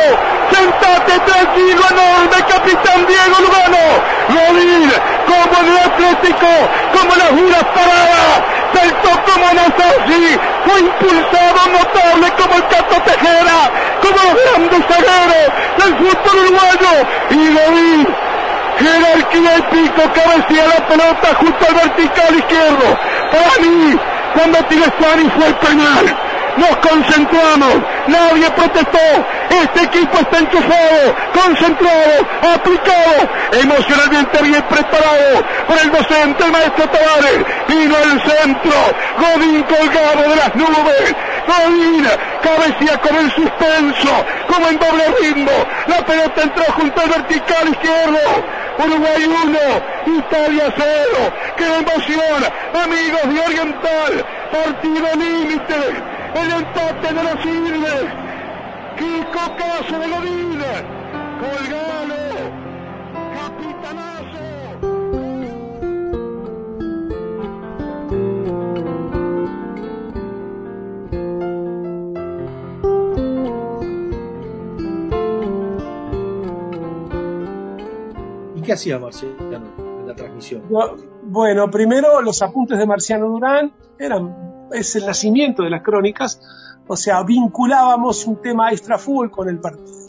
¡Sentate 0.51 1.21
tranquilo, 1.21 1.83
enorme 1.88 2.38
capitán 2.49 3.07
Diego 3.07 3.37
Lugano! 3.38 3.85
¡Golín! 4.29 4.93
Como 5.25 5.61
el 5.61 5.77
Atlético, 5.79 6.49
como 6.93 7.15
las 7.15 7.31
duras 7.31 7.65
paradas, 7.73 8.43
saltó 8.75 9.11
como 9.23 9.47
Nasasi, 9.55 10.38
fue 10.67 10.81
impulsado 10.81 11.62
notable 11.71 12.33
como 12.43 12.55
el 12.57 12.67
Cato 12.67 13.03
Tejera, 13.03 13.71
como 14.03 14.17
los 14.17 14.35
grandes 14.43 14.83
zagueros 14.88 15.47
del 15.79 15.95
fútbol 15.99 16.38
uruguayo, 16.43 17.07
y 17.31 17.55
Golín 17.55 18.09
jerarquía 18.79 19.59
y 19.59 19.62
pico, 19.62 20.03
cabecía 20.12 20.67
la 20.67 20.87
pelota 20.88 21.35
junto 21.38 21.67
al 21.69 21.75
vertical 21.75 22.35
izquierdo. 22.37 22.99
Para 23.31 23.61
mí, 23.61 23.97
cuando 24.35 24.59
Tigestani 24.65 25.31
fue 25.31 25.47
el 25.47 25.55
penal, 25.55 26.32
nos 26.57 26.77
concentramos, 26.77 27.75
nadie 28.07 28.51
protestó, 28.51 28.99
este 29.51 29.85
equipo 29.85 30.19
está 30.19 30.38
enchufado, 30.38 31.15
concentrado, 31.33 32.27
aplicado, 32.55 33.29
emocionalmente 33.53 34.43
bien 34.43 34.62
preparado 34.62 35.45
por 35.67 35.79
el 35.79 35.91
docente, 35.91 36.45
el 36.45 36.53
maestro 36.53 36.88
Tavares, 36.88 37.47
vino 37.69 37.97
el 37.97 38.21
centro, 38.21 38.73
Godín 39.19 39.62
colgado 39.62 40.23
de 40.29 40.37
las 40.37 40.55
nubes, 40.55 41.15
Godín 41.47 42.09
cabecía 42.43 42.99
con 42.99 43.17
el 43.17 43.33
suspenso, 43.33 44.25
como 44.49 44.69
en 44.69 44.79
doble 44.79 45.05
ritmo, 45.21 45.53
la 45.87 46.05
pelota 46.05 46.43
entró 46.43 46.65
junto 46.75 47.01
al 47.01 47.09
vertical 47.09 47.69
izquierdo, 47.69 48.19
Uruguay 48.79 49.25
1, 49.25 49.59
Italia 50.19 50.75
0. 50.77 51.33
¡Qué 51.57 51.65
emoción! 51.65 52.45
Amigos 52.75 53.35
de 53.35 53.41
Oriental, 53.41 54.27
partido 54.51 55.07
límite. 55.17 56.12
El 56.35 56.51
empate 56.51 57.14
de 57.14 57.23
los 57.23 57.42
Silves. 57.42 58.05
¡Qué 58.97 59.27
cocazo 59.33 59.99
de 59.99 60.09
Godín! 60.09 60.61
¡Colgalo! 61.40 62.23
¡Capitanazo! 63.35 64.42
¿Y 78.55 78.62
qué 78.62 78.73
hacía 78.73 78.99
Marciano 78.99 79.35
en 79.49 80.07
la 80.07 80.14
transmisión? 80.14 80.62
Bu- 80.68 80.97
Bueno, 81.25 81.71
primero 81.71 82.21
los 82.21 82.42
apuntes 82.42 82.79
de 82.79 82.87
Marciano 82.87 83.29
Durán 83.29 83.73
eran 83.99 84.52
es 84.72 84.96
el 84.96 85.06
nacimiento 85.06 85.62
de 85.62 85.70
las 85.70 85.82
crónicas, 85.82 86.40
o 86.87 86.96
sea, 86.96 87.22
vinculábamos 87.22 88.26
un 88.26 88.40
tema 88.42 88.70
extra 88.70 88.98
fútbol 88.98 89.30
con 89.30 89.48
el 89.48 89.58
partido. 89.58 90.02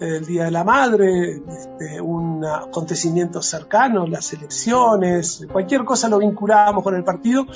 El 0.00 0.24
Día 0.24 0.44
de 0.44 0.52
la 0.52 0.62
Madre, 0.62 1.42
este, 1.48 2.00
un 2.00 2.44
acontecimiento 2.44 3.42
cercano, 3.42 4.06
las 4.06 4.32
elecciones, 4.32 5.44
cualquier 5.50 5.84
cosa 5.84 6.08
lo 6.08 6.18
vinculábamos 6.18 6.84
con 6.84 6.94
el 6.94 7.02
partido 7.02 7.46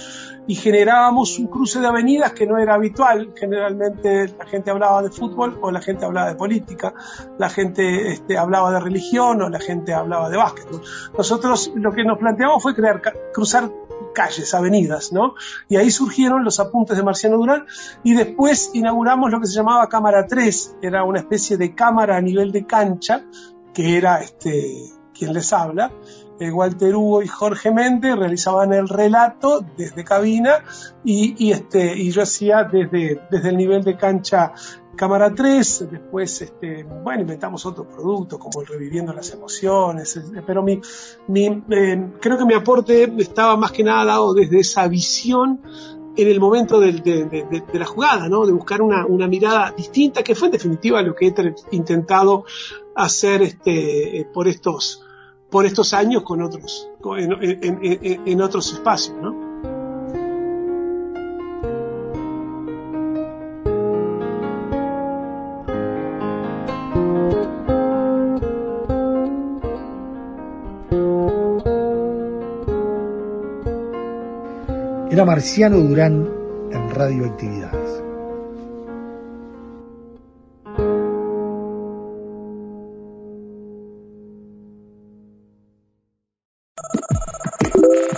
y 0.49 0.57
generábamos 0.57 1.39
un 1.39 1.47
cruce 1.47 1.79
de 1.79 1.87
avenidas 1.87 2.33
que 2.33 2.47
no 2.47 2.59
era 2.59 2.75
habitual. 2.75 3.33
Generalmente 3.37 4.35
la 4.37 4.45
gente 4.47 4.73
hablaba 4.73 5.03
de 5.03 5.11
fútbol 5.11 5.59
o 5.63 5.71
la 5.71 5.81
gente 5.81 6.05
hablaba 6.05 6.31
de 6.31 6.35
política, 6.35 6.95
la 7.39 7.49
gente 7.49 8.11
este, 8.11 8.37
hablaba 8.37 8.73
de 8.73 8.81
religión 8.81 9.41
o 9.41 9.49
la 9.49 9.61
gente 9.61 9.95
hablaba 9.95 10.29
de 10.29 10.37
básquetbol. 10.37 10.83
Nosotros 11.17 11.71
lo 11.77 11.93
que 11.93 12.03
nos 12.03 12.19
planteamos 12.19 12.61
fue 12.61 12.75
crear, 12.75 13.01
cruzar 13.33 13.71
calles, 14.15 14.55
avenidas, 14.55 15.13
¿no? 15.13 15.35
Y 15.69 15.77
ahí 15.77 15.91
surgieron 15.91 16.45
los 16.45 16.61
apuntes 16.61 16.97
de 16.97 17.03
Marciano 17.03 17.37
Durán 17.37 17.67
y 18.03 18.15
después 18.15 18.71
inauguramos 18.75 19.31
lo 19.31 19.41
que 19.41 19.47
se 19.47 19.55
llamaba 19.55 19.89
Cámara 19.89 20.27
3, 20.27 20.77
era 20.83 21.05
una 21.05 21.21
especie 21.21 21.57
de 21.57 21.75
cámara 21.75 22.17
a 22.17 22.21
nivel 22.21 22.53
de 22.53 22.67
cancha, 22.67 23.25
que 23.73 23.97
era 23.97 24.21
este 24.21 24.93
quien 25.15 25.35
les 25.35 25.53
habla, 25.53 25.93
eh, 26.41 26.51
Walter 26.51 26.97
Hugo 26.97 27.23
y 27.23 27.29
Jorge 27.29 27.71
Méndez 27.71 28.17
realizaban 28.17 28.73
el 28.73 28.89
relato 28.89 29.65
desde 29.77 30.03
cabina 30.03 30.65
y, 31.05 31.35
y, 31.39 31.53
este, 31.53 32.11
yo 32.11 32.23
hacía 32.23 32.65
desde, 32.65 33.21
desde 33.31 33.49
el 33.51 33.57
nivel 33.57 33.85
de 33.85 33.97
cancha 33.97 34.53
Cámara 34.97 35.35
3, 35.35 35.89
después, 35.91 36.43
este, 36.43 36.85
bueno, 36.85 37.23
inventamos 37.23 37.65
otro 37.67 37.89
producto 37.89 38.39
como 38.39 38.61
el 38.61 38.67
Reviviendo 38.67 39.13
las 39.13 39.33
Emociones, 39.33 40.21
pero 40.47 40.63
mi, 40.63 40.81
mi, 41.29 41.47
eh, 41.71 42.09
creo 42.21 42.37
que 42.39 42.45
mi 42.45 42.55
aporte 42.55 43.11
estaba 43.19 43.57
más 43.57 43.73
que 43.73 43.83
nada 43.83 44.05
dado 44.05 44.35
desde 44.35 44.61
esa 44.61 44.87
visión 44.89 45.61
en 46.15 46.29
el 46.29 46.39
momento 46.39 46.79
de, 46.79 46.93
de- 46.93 47.25
de- 47.25 47.63
de 47.73 47.79
la 47.79 47.87
jugada, 47.87 48.29
¿no? 48.29 48.45
De 48.45 48.53
buscar 48.53 48.83
una, 48.83 49.07
una 49.07 49.27
mirada 49.27 49.73
distinta, 49.75 50.23
que 50.23 50.35
fue 50.35 50.49
en 50.49 50.53
definitiva 50.53 51.01
lo 51.01 51.15
que 51.15 51.27
he 51.29 51.35
intentado 51.75 52.45
hacer 52.95 53.41
este, 53.43 54.21
eh, 54.21 54.27
por 54.33 54.47
estos, 54.47 55.03
por 55.49 55.65
estos 55.65 55.95
años 55.95 56.23
con 56.23 56.43
otros, 56.43 56.91
con- 57.01 57.19
en, 57.19 57.33
en- 57.43 57.79
en- 57.83 58.21
en 58.29 58.43
otros 58.43 58.71
espacios, 58.75 59.17
¿no? 59.23 59.42
Marciano 75.25 75.79
Durán 75.79 76.29
en 76.73 76.91
Radioactividades. 76.91 78.03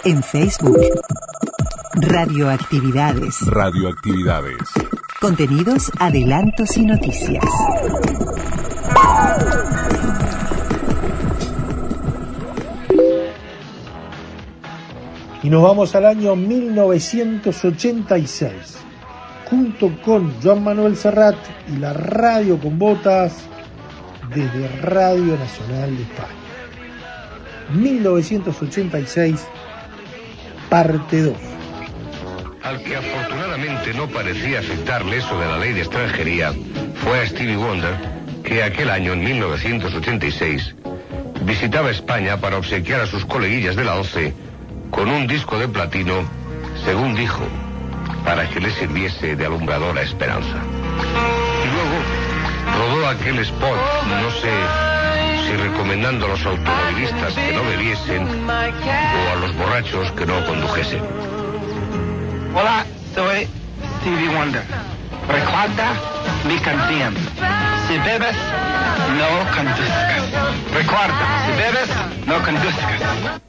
En 0.04 0.22
Facebook. 0.22 0.78
Radioactividades. 1.94 3.40
Radioactividades. 3.46 4.58
Contenidos, 5.20 5.90
adelantos 5.98 6.76
y 6.76 6.84
noticias. 6.84 7.44
Y 15.44 15.50
nos 15.50 15.62
vamos 15.62 15.94
al 15.94 16.06
año 16.06 16.34
1986. 16.34 18.78
Junto 19.44 19.94
con 20.00 20.32
Joan 20.42 20.64
Manuel 20.64 20.96
Serrat 20.96 21.36
y 21.68 21.76
la 21.76 21.92
radio 21.92 22.58
con 22.58 22.78
botas 22.78 23.44
desde 24.34 24.66
Radio 24.80 25.36
Nacional 25.36 25.94
de 25.98 26.02
España. 26.02 26.30
1986, 27.74 29.46
parte 30.70 31.24
2. 31.24 31.36
Al 32.62 32.82
que 32.82 32.96
afortunadamente 32.96 33.92
no 33.92 34.08
parecía 34.08 34.60
afectarle 34.60 35.18
eso 35.18 35.38
de 35.38 35.46
la 35.46 35.58
ley 35.58 35.74
de 35.74 35.82
extranjería 35.82 36.54
fue 36.94 37.20
a 37.20 37.26
Stevie 37.26 37.58
Wonder, 37.58 37.94
que 38.42 38.62
aquel 38.62 38.88
año, 38.88 39.12
en 39.12 39.22
1986, 39.22 40.74
visitaba 41.42 41.90
España 41.90 42.38
para 42.38 42.56
obsequiar 42.56 43.02
a 43.02 43.06
sus 43.06 43.26
coleguillas 43.26 43.76
de 43.76 43.84
la 43.84 43.96
OCE 43.96 44.32
con 44.94 45.10
un 45.10 45.26
disco 45.26 45.58
de 45.58 45.66
platino, 45.66 46.22
según 46.84 47.16
dijo, 47.16 47.42
para 48.24 48.48
que 48.48 48.60
le 48.60 48.70
sirviese 48.70 49.34
de 49.34 49.44
alumbradora 49.44 50.02
esperanza. 50.02 50.56
Y 51.64 51.68
luego 51.74 51.98
rodó 52.78 53.08
aquel 53.08 53.40
spot, 53.40 53.76
no 54.22 54.30
sé 54.30 54.52
si 55.44 55.56
recomendando 55.56 56.26
a 56.26 56.28
los 56.28 56.46
automovilistas 56.46 57.34
que 57.34 57.52
no 57.54 57.64
bebiesen 57.64 58.48
o 58.48 59.32
a 59.32 59.40
los 59.40 59.56
borrachos 59.56 60.12
que 60.12 60.26
no 60.26 60.46
condujesen. 60.46 61.02
Hola, 62.54 62.86
soy 63.14 63.48
Stevie 64.00 64.28
Wonder. 64.28 64.62
Recuerda 65.26 65.92
mi 66.46 66.56
canción. 66.58 67.14
Si 67.88 67.98
bebes, 67.98 68.36
no 69.18 69.56
conduzcas. 69.56 70.22
Recuerda, 70.72 71.46
si 71.46 71.52
bebes, 71.52 71.90
no 72.26 72.42
conduzcas. 72.44 73.44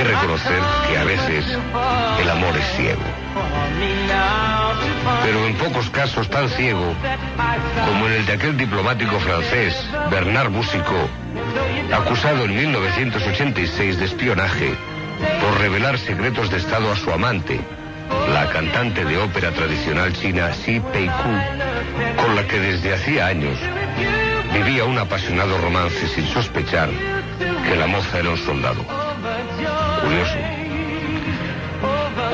Que 0.00 0.04
reconocer 0.04 0.62
que 0.88 0.96
a 0.96 1.04
veces 1.04 1.44
el 2.22 2.30
amor 2.30 2.56
es 2.56 2.76
ciego. 2.76 3.02
Pero 5.22 5.46
en 5.46 5.54
pocos 5.56 5.90
casos 5.90 6.30
tan 6.30 6.48
ciego 6.48 6.94
como 7.86 8.06
en 8.06 8.12
el 8.12 8.26
de 8.26 8.32
aquel 8.32 8.56
diplomático 8.56 9.18
francés, 9.20 9.74
Bernard 10.10 10.50
Boucicaut, 10.50 11.10
acusado 11.92 12.44
en 12.44 12.56
1986 12.56 13.98
de 13.98 14.04
espionaje 14.06 14.74
por 15.42 15.60
revelar 15.60 15.98
secretos 15.98 16.50
de 16.50 16.56
Estado 16.56 16.90
a 16.90 16.96
su 16.96 17.12
amante, 17.12 17.60
la 18.32 18.48
cantante 18.48 19.04
de 19.04 19.18
ópera 19.18 19.50
tradicional 19.50 20.14
china 20.14 20.48
Xi 20.50 20.80
Peiku, 20.80 21.34
con 22.16 22.36
la 22.36 22.46
que 22.46 22.58
desde 22.58 22.94
hacía 22.94 23.26
años 23.26 23.58
vivía 24.54 24.84
un 24.84 24.98
apasionado 24.98 25.58
romance 25.58 26.08
sin 26.08 26.26
sospechar 26.26 26.88
que 27.68 27.76
la 27.76 27.86
moza 27.86 28.18
era 28.18 28.30
un 28.30 28.38
soldado. 28.38 29.09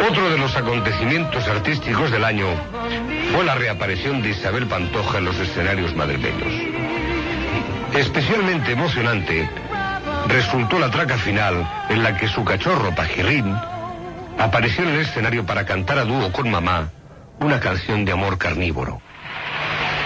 Otro 0.09 0.31
de 0.31 0.39
los 0.39 0.57
acontecimientos 0.57 1.47
artísticos 1.49 2.11
del 2.11 2.25
año 2.25 2.47
fue 3.33 3.45
la 3.45 3.55
reaparición 3.55 4.23
de 4.23 4.31
Isabel 4.31 4.67
Pantoja 4.67 5.19
en 5.19 5.25
los 5.25 5.39
escenarios 5.39 5.95
madrileños. 5.95 6.53
Especialmente 7.95 8.73
emocionante 8.73 9.49
resultó 10.29 10.79
la 10.79 10.91
traca 10.91 11.19
final 11.19 11.69
en 11.89 12.03
la 12.03 12.17
que 12.17 12.29
su 12.29 12.45
cachorro 12.45 12.95
Pajirrín 12.95 13.55
apareció 14.39 14.85
en 14.85 14.91
el 14.91 15.01
escenario 15.01 15.45
para 15.45 15.65
cantar 15.65 15.99
a 15.99 16.05
dúo 16.05 16.31
con 16.33 16.51
mamá 16.51 16.91
una 17.41 17.61
canción 17.61 18.05
de 18.05 18.13
amor 18.13 18.39
carnívoro. 18.39 19.01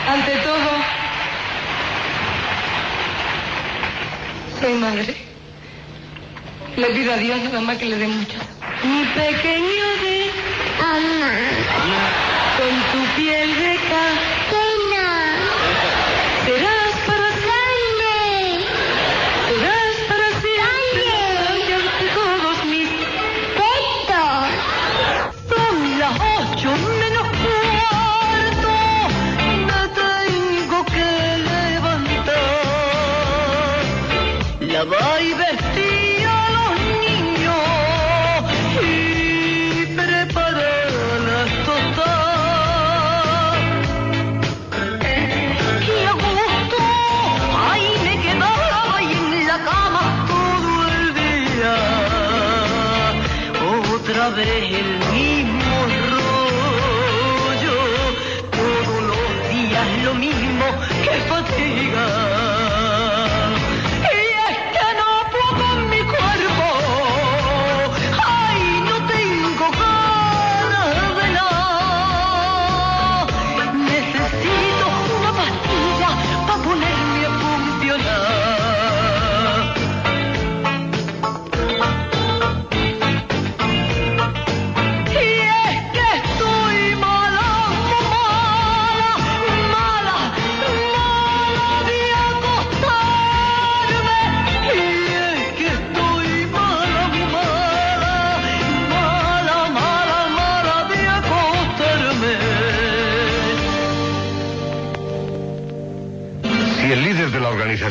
Ante 0.09 0.33
todo, 0.39 0.71
soy 4.61 4.75
madre. 4.75 5.30
Le 6.81 6.87
pido 6.95 7.13
a 7.13 7.17
Dios 7.19 7.39
nada 7.45 7.61
más 7.61 7.77
que 7.77 7.85
le 7.85 7.99
dé 7.99 8.09
mucho. 8.09 8.39
Mi 8.85 9.05
pequeño 9.05 9.87
de 10.03 10.31
Ana, 10.83 11.33
con 12.57 12.75
tu 12.91 13.01
piel 13.17 13.51
de 13.51 13.75
cafena, 13.91 14.30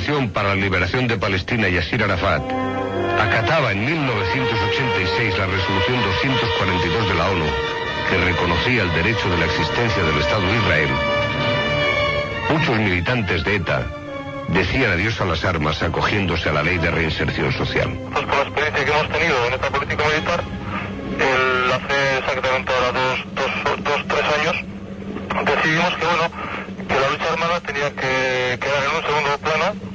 Para 0.10 0.49
la 0.49 0.55
Liberación 0.55 1.07
de 1.07 1.18
Palestina, 1.18 1.70
Yasser 1.70 2.01
Arafat, 2.01 2.41
acataba 3.22 3.72
en 3.72 3.86
1986 3.86 5.38
la 5.38 5.45
resolución 5.45 6.01
242 6.01 7.10
de 7.10 7.14
la 7.14 7.30
ONU 7.30 7.45
que 8.10 8.18
reconocía 8.18 8.82
el 8.82 8.93
derecho 8.93 9.30
de 9.30 9.38
la 9.38 9.45
existencia 9.45 10.01
del 10.01 10.18
Estado 10.18 10.41
de 10.41 10.57
Israel, 10.57 10.89
muchos 12.49 12.78
militantes 12.80 13.43
de 13.43 13.55
ETA 13.57 13.86
decían 14.47 14.93
adiós 14.93 15.22
a 15.22 15.26
las 15.26 15.45
armas 15.45 15.84
acogiéndose 15.84 16.49
a 16.49 16.53
la 16.53 16.64
ley 16.64 16.80
de 16.80 16.89
reinserción 16.89 17.53
social. 17.53 17.95
Pues 18.12 18.26
con 18.26 18.36
la 18.36 18.43
experiencia 18.45 18.86
que 18.86 18.91
hemos 18.91 19.10
tenido 19.10 19.45
en 19.45 19.53
esta 19.53 19.70
política 19.70 20.03
militar, 20.05 20.43
hace 21.70 22.18
exactamente 22.18 22.74
ahora 22.74 22.99
dos, 22.99 23.84
dos 23.84 24.07
tres 24.07 24.26
años, 24.39 24.55
decidimos 25.45 25.95
que, 25.97 26.05
bueno, 26.05 26.32
que 26.88 26.99
la 26.99 27.10
lucha 27.10 27.34
armada 27.34 27.60
tenía 27.62 27.89
que 27.91 28.57
quedar 28.60 28.84
en 28.89 28.95
un 28.95 29.03
segundo 29.05 29.38
plano, 29.38 29.89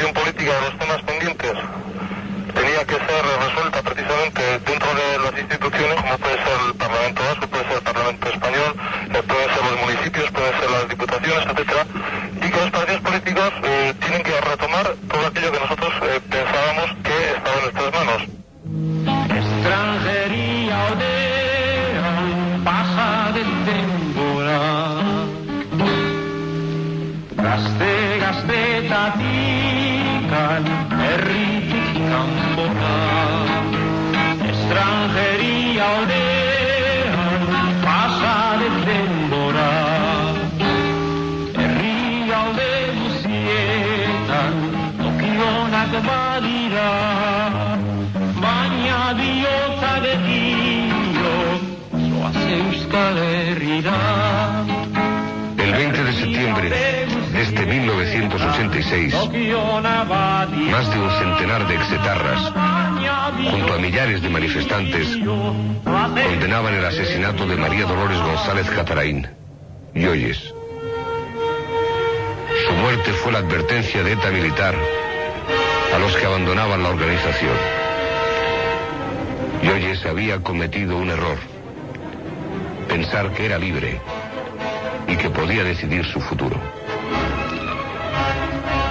solución 0.00 0.14
política 0.14 0.54
de 0.54 0.60
los 0.62 0.78
temas 0.78 1.02
pendientes 1.02 1.52
tenía 2.54 2.84
que 2.86 2.94
ser 2.94 3.22
resuelta 3.44 3.82
precisamente 3.82 4.40
dentro 4.64 4.88
de 4.94 5.18
las 5.18 5.40
instituciones, 5.40 5.96
como 6.00 6.18
puede 6.18 6.36
ser 6.36 6.56
el 6.66 6.74
Parlamento 6.74 7.22
Vasco, 7.22 7.46
puede 7.48 7.64
ser 7.64 7.72
el 7.74 7.82
Parlamento 7.82 8.28
Español, 8.28 8.49
1986, 58.10 59.14
más 60.70 60.90
de 60.90 60.98
un 60.98 61.10
centenar 61.10 61.68
de 61.68 61.74
exetarras, 61.76 62.52
junto 63.50 63.74
a 63.74 63.78
millares 63.78 64.20
de 64.20 64.28
manifestantes, 64.28 65.16
condenaban 65.84 66.74
el 66.74 66.84
asesinato 66.84 67.46
de 67.46 67.56
María 67.56 67.86
Dolores 67.86 68.18
González 68.18 68.68
Cataraín, 68.70 69.28
Yoyes. 69.94 70.52
Su 72.66 72.72
muerte 72.74 73.12
fue 73.12 73.32
la 73.32 73.38
advertencia 73.38 74.02
de 74.02 74.12
ETA 74.12 74.30
militar 74.30 74.74
a 75.94 75.98
los 75.98 76.16
que 76.16 76.26
abandonaban 76.26 76.82
la 76.82 76.88
organización. 76.88 77.56
Yoyes 79.62 80.04
había 80.04 80.42
cometido 80.42 80.96
un 80.96 81.10
error, 81.10 81.38
pensar 82.88 83.32
que 83.32 83.46
era 83.46 83.56
libre 83.56 84.00
y 85.06 85.16
que 85.16 85.30
podía 85.30 85.62
decidir 85.62 86.04
su 86.06 86.20
futuro. 86.20 86.79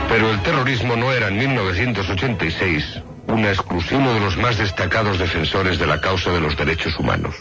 Pero 0.10 0.32
el 0.32 0.42
terrorismo 0.42 0.96
no 0.96 1.12
era 1.12 1.28
en 1.28 1.38
1986 1.38 3.04
una 3.28 3.50
exclusión 3.50 4.04
de 4.06 4.20
los 4.20 4.38
más 4.38 4.58
destacados 4.58 5.20
defensores 5.20 5.78
de 5.78 5.86
la 5.86 6.02
causa 6.02 6.32
de 6.32 6.42
los 6.42 6.58
derechos 6.58 6.98
humanos. 6.98 7.36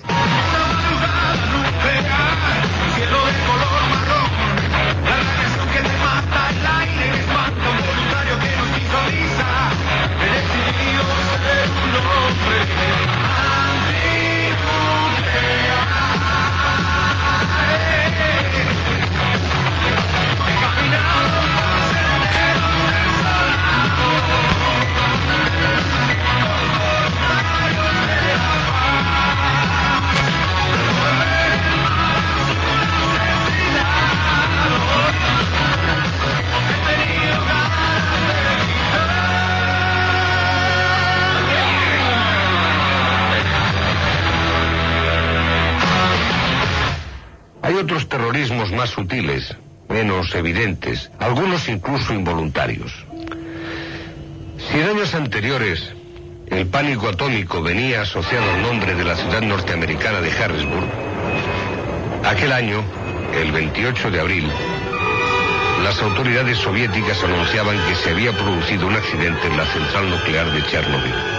Otros 47.79 48.09
terrorismos 48.09 48.72
más 48.72 48.91
sutiles, 48.91 49.57
menos 49.89 50.35
evidentes, 50.35 51.11
algunos 51.18 51.68
incluso 51.68 52.12
involuntarios. 52.12 52.93
Si 54.59 54.79
en 54.79 54.89
años 54.89 55.14
anteriores 55.14 55.95
el 56.49 56.66
pánico 56.66 57.09
atómico 57.09 57.62
venía 57.62 58.03
asociado 58.03 58.51
al 58.51 58.62
nombre 58.62 58.95
de 58.95 59.05
la 59.05 59.14
ciudad 59.14 59.43
norteamericana 59.43 60.20
de 60.20 60.31
Harrisburg, 60.33 60.89
aquel 62.24 62.53
año, 62.53 62.83
el 63.35 63.53
28 63.53 64.11
de 64.11 64.20
abril, 64.20 64.51
las 65.85 66.03
autoridades 66.03 66.59
soviéticas 66.59 67.22
anunciaban 67.22 67.76
que 67.89 67.95
se 67.95 68.11
había 68.11 68.33
producido 68.33 68.89
un 68.89 68.95
accidente 68.97 69.47
en 69.47 69.57
la 69.57 69.66
central 69.66 70.11
nuclear 70.11 70.51
de 70.51 70.66
Chernobyl. 70.66 71.38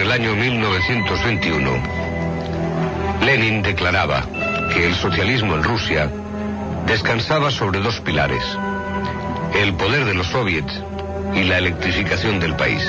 El 0.00 0.12
año 0.12 0.34
1921, 0.34 1.70
Lenin 3.24 3.62
declaraba 3.62 4.24
que 4.72 4.86
el 4.86 4.94
socialismo 4.94 5.54
en 5.54 5.62
Rusia 5.62 6.10
descansaba 6.86 7.50
sobre 7.50 7.80
dos 7.80 8.00
pilares, 8.00 8.42
el 9.54 9.74
poder 9.74 10.04
de 10.04 10.14
los 10.14 10.26
soviets 10.26 10.72
y 11.34 11.44
la 11.44 11.58
electrificación 11.58 12.40
del 12.40 12.56
país. 12.56 12.82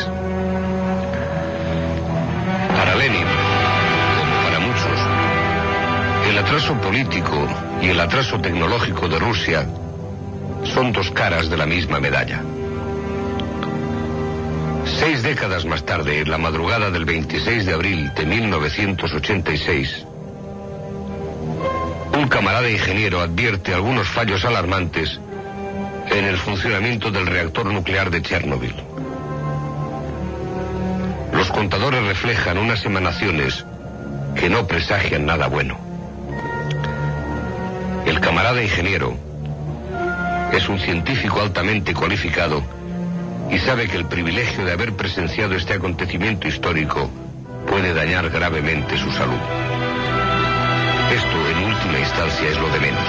Para 2.76 2.95
Lenin, 2.95 3.26
como 4.20 4.43
para 4.43 4.60
muchos, 4.60 4.99
el 6.30 6.38
atraso 6.38 6.74
político 6.82 7.47
y 7.82 7.88
el 7.89 7.99
atraso 7.99 8.39
tecnológico 8.39 9.08
de 9.08 9.20
Rusia 9.20 9.68
son 10.64 10.91
dos 10.91 11.12
caras 11.12 11.49
de 11.49 11.58
la 11.58 11.66
misma 11.66 11.99
medalla. 11.99 12.41
Seis 15.08 15.24
décadas 15.24 15.64
más 15.64 15.86
tarde, 15.86 16.20
en 16.20 16.30
la 16.30 16.38
madrugada 16.38 16.91
del 16.91 17.05
26 17.05 17.66
de 17.66 17.74
abril 17.74 18.14
de 18.14 18.26
1986, 18.26 20.05
un 22.14 22.28
camarada 22.28 22.70
ingeniero 22.70 23.22
advierte 23.22 23.74
algunos 23.74 24.10
fallos 24.10 24.43
alarmantes 24.43 25.18
en 26.10 26.26
el 26.26 26.36
funcionamiento 26.36 27.10
del 27.10 27.26
reactor 27.26 27.68
nuclear 27.68 28.12
de 28.12 28.22
Chernobyl. 28.22 28.76
Los 31.32 31.49
contadores 31.51 32.03
reflejan 32.03 32.58
unas 32.58 32.84
emanaciones 32.84 33.66
que 34.36 34.49
no 34.49 34.68
presagian 34.68 35.26
nada 35.26 35.47
bueno. 35.47 35.80
El 38.05 38.20
camarada 38.20 38.62
ingeniero 38.62 39.16
es 40.51 40.68
un 40.68 40.78
científico 40.80 41.39
altamente 41.39 41.93
cualificado 41.93 42.62
y 43.50 43.60
sabe 43.60 43.88
que 43.88 43.98
el 43.98 44.06
privilegio 44.06 44.66
de 44.66 44.74
haber 44.74 44.93
presenciado 44.93 45.56
este 45.56 45.74
acontecimiento 45.74 46.48
histórico 46.48 47.10
puede 47.68 47.93
dañar 47.93 48.30
gravemente 48.30 48.98
su 48.98 49.12
salud. 49.12 49.39
Esto, 51.14 51.50
en 51.50 51.64
última 51.70 52.00
instancia, 52.00 52.50
es 52.50 52.58
lo 52.58 52.70
de 52.70 52.80
menos. 52.80 53.08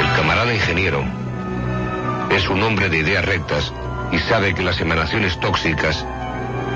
El 0.00 0.16
camarada 0.16 0.52
ingeniero 0.52 1.04
es 2.30 2.48
un 2.48 2.62
hombre 2.62 2.88
de 2.88 2.98
ideas 2.98 3.24
rectas 3.24 3.72
y 4.10 4.18
sabe 4.18 4.54
que 4.54 4.62
las 4.62 4.80
emanaciones 4.80 5.38
tóxicas 5.38 6.04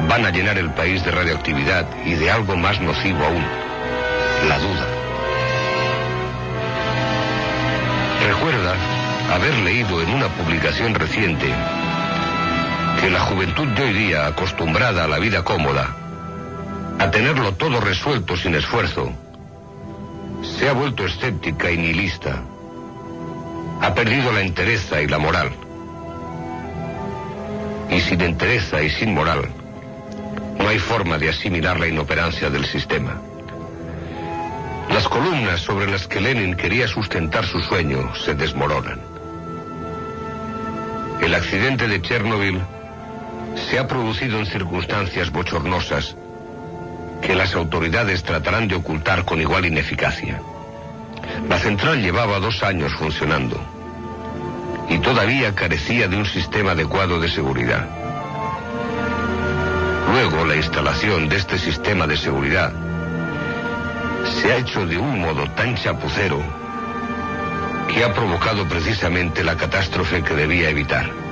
van 0.09 0.25
a 0.25 0.31
llenar 0.31 0.59
el 0.59 0.71
país 0.71 1.05
de 1.05 1.11
radioactividad 1.11 1.87
y 2.05 2.15
de 2.15 2.31
algo 2.31 2.57
más 2.57 2.81
nocivo 2.81 3.25
aún, 3.25 3.45
la 4.49 4.59
duda. 4.59 4.87
Recuerda 8.29 8.75
haber 9.35 9.55
leído 9.59 10.03
en 10.03 10.11
una 10.11 10.29
publicación 10.29 10.95
reciente 10.95 11.53
que 13.07 13.13
la 13.13 13.21
juventud 13.21 13.69
de 13.69 13.85
hoy 13.85 13.93
día, 13.93 14.27
acostumbrada 14.27 15.05
a 15.05 15.07
la 15.07 15.21
vida 15.21 15.45
cómoda, 15.45 15.95
a 16.99 17.09
tenerlo 17.09 17.55
todo 17.55 17.81
resuelto 17.81 18.37
sin 18.37 18.57
esfuerzo, 18.57 19.13
se 20.43 20.69
ha 20.69 20.73
vuelto 20.73 21.07
escéptica 21.07 21.71
y 21.71 21.77
nihilista. 21.77 22.43
Ha 23.81 23.95
perdido 23.95 24.33
la 24.33 24.41
entereza 24.41 25.01
y 25.01 25.07
la 25.07 25.19
moral. 25.19 25.53
Y 27.91 28.01
sin 28.01 28.21
entereza 28.23 28.83
y 28.83 28.91
sin 28.91 29.15
moral, 29.15 29.51
no 30.59 30.69
hay 30.69 30.81
forma 30.81 31.17
de 31.17 31.29
asimilar 31.29 31.79
la 31.79 31.87
inoperancia 31.87 32.51
del 32.51 32.67
sistema. 32.67 33.21
Las 34.91 35.07
columnas 35.07 35.61
sobre 35.61 35.87
las 35.87 36.09
que 36.09 36.21
Lenin 36.21 36.57
quería 36.57 36.89
sustentar 36.89 37.47
su 37.47 37.61
sueño 37.61 38.17
se 38.17 38.35
desmoronan. 38.35 38.99
El 41.21 41.37
accidente 41.37 41.87
de 41.87 42.03
Chernobyl 42.03 42.61
se 43.57 43.79
ha 43.79 43.87
producido 43.87 44.39
en 44.39 44.47
circunstancias 44.47 45.31
bochornosas 45.31 46.17
que 47.23 47.35
las 47.35 47.55
autoridades 47.55 48.23
tratarán 48.23 48.69
de 48.69 48.77
ocultar 48.77 49.25
con 49.25 49.41
igual 49.41 49.67
ineficacia. 49.67 50.41
La 51.49 51.59
central 51.59 52.03
llevaba 52.03 52.39
dos 52.39 52.63
años 52.63 52.93
funcionando 52.95 53.59
y 54.89 54.99
todavía 54.99 55.55
carecía 55.55 56.07
de 56.09 56.17
un 56.17 56.27
sistema 56.27 56.73
adecuado 56.73 57.19
de 57.19 57.29
seguridad. 57.29 57.89
Luego, 60.13 60.45
la 60.45 60.57
instalación 60.57 61.29
de 61.29 61.37
este 61.37 61.59
sistema 61.59 62.07
de 62.07 62.17
seguridad 62.17 62.73
se 64.41 64.53
ha 64.53 64.57
hecho 64.57 64.87
de 64.87 64.99
un 64.99 65.21
modo 65.21 65.51
tan 65.51 65.75
chapucero 65.77 66.41
que 67.93 68.05
ha 68.05 68.13
provocado 68.13 68.69
precisamente 68.69 69.43
la 69.43 69.57
catástrofe 69.57 70.23
que 70.23 70.35
debía 70.35 70.71
evitar. 70.71 71.26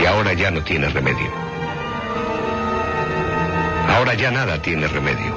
Y 0.00 0.06
ahora 0.06 0.32
ya 0.32 0.50
no 0.50 0.62
tiene 0.62 0.88
remedio. 0.88 1.30
Ahora 3.88 4.14
ya 4.14 4.30
nada 4.30 4.60
tiene 4.60 4.88
remedio. 4.88 5.36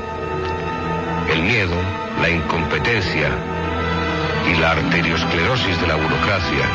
El 1.31 1.43
miedo, 1.43 1.75
la 2.21 2.29
incompetencia 2.29 3.29
y 4.49 4.55
la 4.59 4.71
arteriosclerosis 4.71 5.81
de 5.81 5.87
la 5.87 5.95
burocracia 5.95 6.65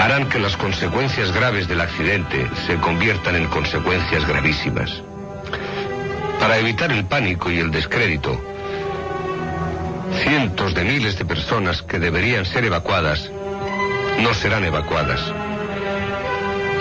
harán 0.00 0.28
que 0.28 0.38
las 0.38 0.56
consecuencias 0.56 1.32
graves 1.32 1.68
del 1.68 1.80
accidente 1.80 2.48
se 2.66 2.76
conviertan 2.76 3.36
en 3.36 3.46
consecuencias 3.46 4.26
gravísimas. 4.26 5.02
Para 6.40 6.58
evitar 6.58 6.90
el 6.90 7.04
pánico 7.04 7.50
y 7.50 7.60
el 7.60 7.70
descrédito, 7.70 8.40
cientos 10.24 10.74
de 10.74 10.84
miles 10.84 11.18
de 11.18 11.24
personas 11.24 11.82
que 11.82 11.98
deberían 11.98 12.44
ser 12.44 12.64
evacuadas 12.64 13.30
no 14.18 14.34
serán 14.34 14.64
evacuadas 14.64 15.20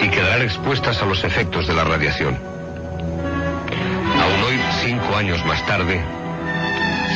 y 0.02 0.10
quedarán 0.10 0.42
expuestas 0.42 1.02
a 1.02 1.06
los 1.06 1.24
efectos 1.24 1.68
de 1.68 1.74
la 1.74 1.84
radiación. 1.84 2.38
Aún 4.20 4.44
hoy, 4.44 4.60
cinco 4.84 5.16
años 5.16 5.46
más 5.46 5.66
tarde, 5.66 6.02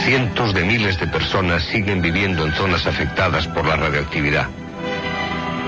cientos 0.04 0.54
de 0.54 0.64
miles 0.64 1.00
de 1.00 1.08
personas 1.08 1.64
siguen 1.64 2.02
viviendo 2.02 2.46
en 2.46 2.54
zonas 2.54 2.86
afectadas 2.86 3.48
por 3.48 3.66
la 3.66 3.76
radioactividad, 3.76 4.48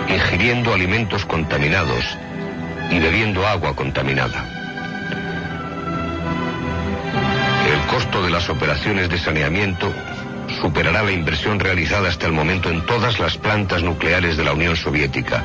ingiriendo 0.08 0.74
alimentos 0.74 1.26
contaminados 1.26 2.06
y 2.92 3.00
bebiendo 3.00 3.46
agua 3.48 3.76
contaminada. 3.76 4.46
El 7.74 7.80
costo 7.88 8.22
de 8.24 8.30
las 8.30 8.48
operaciones 8.50 9.10
de 9.10 9.18
saneamiento 9.18 9.92
superará 10.62 11.04
la 11.04 11.12
inversión 11.12 11.60
realizada 11.60 12.10
hasta 12.10 12.28
el 12.28 12.32
momento 12.32 12.70
en 12.70 12.86
todas 12.86 13.20
las 13.20 13.38
plantas 13.38 13.84
nucleares 13.84 14.38
de 14.38 14.44
la 14.44 14.54
Unión 14.54 14.76
Soviética, 14.76 15.44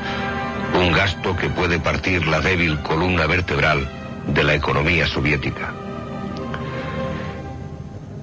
un 0.73 0.91
gasto 0.91 1.35
que 1.35 1.49
puede 1.49 1.79
partir 1.79 2.27
la 2.27 2.39
débil 2.39 2.79
columna 2.79 3.27
vertebral 3.27 3.87
de 4.27 4.43
la 4.43 4.55
economía 4.55 5.07
soviética. 5.07 5.73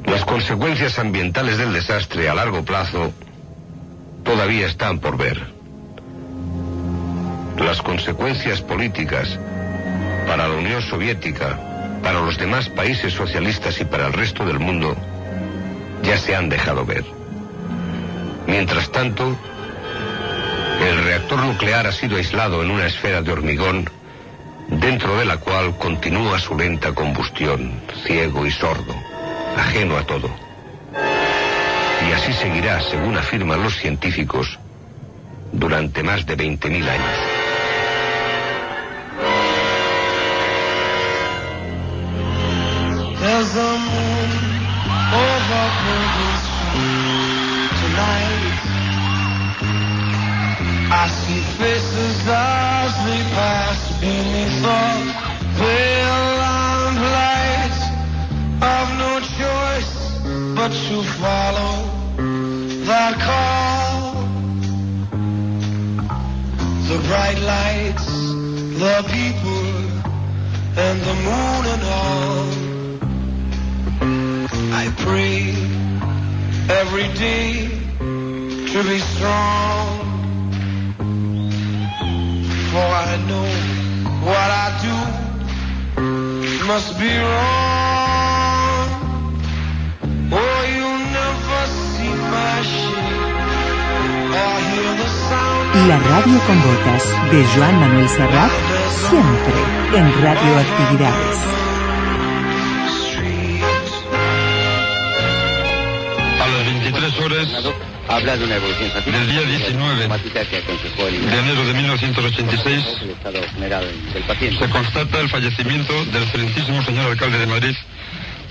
Las 0.06 0.24
consecuencias 0.24 0.98
ambientales 0.98 1.58
del 1.58 1.72
desastre 1.72 2.28
a 2.28 2.34
largo 2.34 2.64
plazo 2.64 3.12
todavía 4.24 4.66
están 4.66 4.98
por 4.98 5.16
ver. 5.16 5.40
Las 7.58 7.80
consecuencias 7.82 8.60
políticas 8.60 9.38
para 10.26 10.48
la 10.48 10.54
Unión 10.54 10.82
Soviética, 10.82 11.58
para 12.02 12.20
los 12.20 12.38
demás 12.38 12.68
países 12.68 13.12
socialistas 13.12 13.80
y 13.80 13.84
para 13.84 14.06
el 14.06 14.12
resto 14.12 14.44
del 14.44 14.58
mundo 14.58 14.96
ya 16.02 16.16
se 16.16 16.34
han 16.34 16.48
dejado 16.48 16.84
ver. 16.86 17.04
Mientras 18.46 18.90
tanto, 18.90 19.36
el 20.80 21.04
reactor 21.04 21.44
nuclear 21.44 21.86
ha 21.86 21.92
sido 21.92 22.16
aislado 22.16 22.62
en 22.62 22.70
una 22.70 22.86
esfera 22.86 23.20
de 23.22 23.32
hormigón 23.32 23.88
dentro 24.68 25.18
de 25.18 25.24
la 25.24 25.36
cual 25.36 25.76
continúa 25.76 26.38
su 26.38 26.56
lenta 26.56 26.94
combustión, 26.94 27.72
ciego 28.04 28.46
y 28.46 28.50
sordo, 28.50 28.94
ajeno 29.56 29.96
a 29.96 30.06
todo. 30.06 30.30
Y 32.08 32.12
así 32.12 32.32
seguirá, 32.32 32.80
según 32.80 33.16
afirman 33.16 33.62
los 33.62 33.76
científicos, 33.76 34.58
durante 35.52 36.02
más 36.02 36.24
de 36.24 36.36
20.000 36.36 36.88
años. 36.88 37.29
I 51.02 51.08
see 51.08 51.40
faces 51.56 52.28
as 52.28 52.92
they 53.06 53.22
pass 53.32 54.00
beneath 54.02 54.56
the 54.60 54.82
pale 55.56 56.26
lamplight. 56.44 57.76
I've 58.60 58.92
no 59.04 59.12
choice 59.40 59.94
but 60.54 60.72
to 60.88 60.96
follow 61.22 61.74
that 62.84 63.14
call. 63.28 64.12
The 66.90 66.98
bright 67.08 67.40
lights, 67.54 68.08
the 68.84 68.96
people, 69.16 69.68
and 70.86 70.96
the 71.08 71.16
moon 71.26 71.62
and 71.74 71.82
all. 71.98 72.48
I 74.82 74.84
pray 74.98 75.38
every 76.68 77.08
day 77.16 77.70
to 78.72 78.82
be 78.82 78.98
strong. 78.98 80.09
For 82.70 82.78
I 82.78 83.16
know 83.26 83.48
what 84.22 84.50
I 84.64 84.68
do 84.86 84.96
must 86.68 86.90
be 87.00 87.10
wrong. 87.18 88.88
Oh, 90.30 90.60
you'll 90.74 91.04
never 91.18 91.62
see 91.90 92.14
my 92.30 92.56
shame 92.62 94.30
or 94.38 94.54
hear 94.70 94.90
the 95.02 95.08
sound. 95.26 95.88
La 95.88 95.98
radio 95.98 96.38
con 96.46 96.58
botas 96.62 97.04
de 97.32 97.44
Joan 97.52 97.74
Manuel 97.80 98.08
Serrat, 98.08 98.52
siempre 99.08 99.58
en 99.98 100.06
Radioactividades. 100.22 101.59
23 106.92 107.20
horas 107.20 107.48
Habla 108.08 108.36
de 108.36 108.44
una 108.44 108.56
evolución 108.56 108.90
del 109.04 109.30
día 109.30 109.42
19 109.42 110.08
de 110.08 111.38
enero 111.38 111.64
de 111.64 111.74
1986 111.74 112.84
se 114.58 114.68
constata 114.68 115.20
el 115.20 115.28
fallecimiento 115.28 116.04
del 116.06 116.24
excelentísimo 116.24 116.82
señor 116.82 117.12
alcalde 117.12 117.38
de 117.38 117.46
Madrid, 117.46 117.76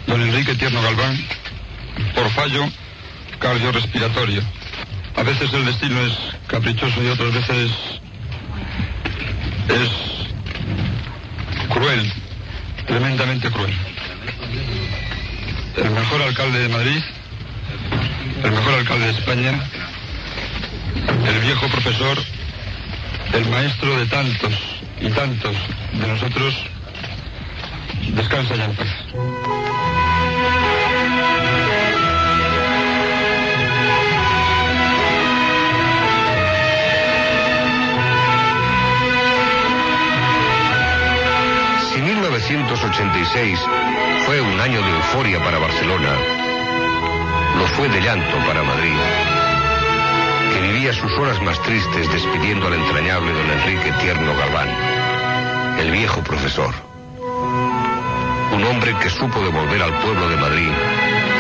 don 0.08 0.22
Enrique 0.22 0.56
Tierno 0.56 0.82
Galván, 0.82 1.18
por 2.16 2.30
fallo 2.30 2.70
cardiorrespiratorio. 3.40 4.42
A 5.18 5.24
veces 5.24 5.54
el 5.54 5.66
destino 5.66 6.00
es 6.06 6.14
caprichoso 6.48 7.04
y 7.04 7.08
otras 7.08 7.34
veces 7.34 7.72
es 9.68 9.90
cruel, 11.68 12.14
tremendamente 12.88 13.52
cruel. 13.52 13.76
El 15.76 15.92
mejor 15.92 16.22
alcalde 16.22 16.60
de 16.60 16.70
Madrid 16.70 17.04
el 18.44 18.52
mejor 18.52 18.74
alcalde 18.74 19.06
de 19.06 19.12
España, 19.12 19.60
el 21.28 21.40
viejo 21.40 21.68
profesor, 21.68 22.18
el 23.34 23.46
maestro 23.50 23.98
de 23.98 24.06
tantos 24.06 24.54
y 25.02 25.10
tantos 25.10 25.56
de 25.94 26.08
nosotros, 26.08 26.56
descansa 28.14 28.56
ya 28.56 28.66
en 28.66 28.76
paz. 28.76 28.88
Si 41.94 42.02
1986 42.02 43.60
fue 44.26 44.42
un 44.42 44.60
año 44.60 44.82
de 44.82 44.90
euforia 44.92 45.44
para 45.44 45.60
Barcelona, 45.60 46.39
lo 47.58 47.68
fue 47.68 47.90
de 47.90 48.02
llanto 48.02 48.38
para 48.48 48.64
Madrid, 48.64 48.98
que 50.54 50.62
vivía 50.62 50.94
sus 50.94 51.12
horas 51.18 51.42
más 51.42 51.62
tristes 51.64 52.12
despidiendo 52.12 52.68
al 52.68 52.74
entrañable 52.74 53.32
don 53.32 53.50
Enrique 53.50 53.92
Tierno 54.02 54.34
Galván, 54.36 54.70
el 55.80 55.92
viejo 55.92 56.22
profesor. 56.22 56.74
Un 58.54 58.64
hombre 58.66 58.94
que 59.02 59.10
supo 59.10 59.40
devolver 59.42 59.82
al 59.82 59.94
pueblo 60.00 60.30
de 60.30 60.36
Madrid 60.36 60.72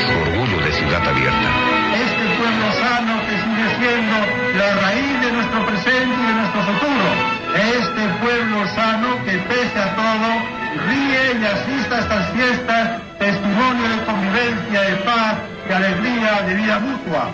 su 0.05 0.13
orgullo 0.29 0.57
de 0.63 0.71
ciudad 0.71 1.07
abierta. 1.07 1.49
Este 1.93 2.25
pueblo 2.37 2.71
sano 2.79 3.19
que 3.27 3.35
sigue 3.43 3.67
siendo 3.79 4.17
la 4.57 4.75
raíz 4.75 5.21
de 5.21 5.31
nuestro 5.31 5.65
presente 5.65 6.15
y 6.15 6.27
de 6.27 6.33
nuestro 6.33 6.61
futuro. 6.63 7.09
Este 7.55 8.07
pueblo 8.21 8.67
sano 8.75 9.25
que 9.25 9.37
pese 9.49 9.79
a 9.79 9.95
todo 9.95 10.59
ríe 10.87 11.39
y 11.41 11.45
asista 11.45 11.95
a 11.95 11.99
estas 11.99 12.31
fiestas, 12.31 13.01
testimonio 13.17 13.89
de 13.89 14.05
convivencia, 14.05 14.81
de 14.81 14.95
paz 14.97 15.35
de 15.77 16.55
vida 16.55 16.79
mutua. 16.79 17.29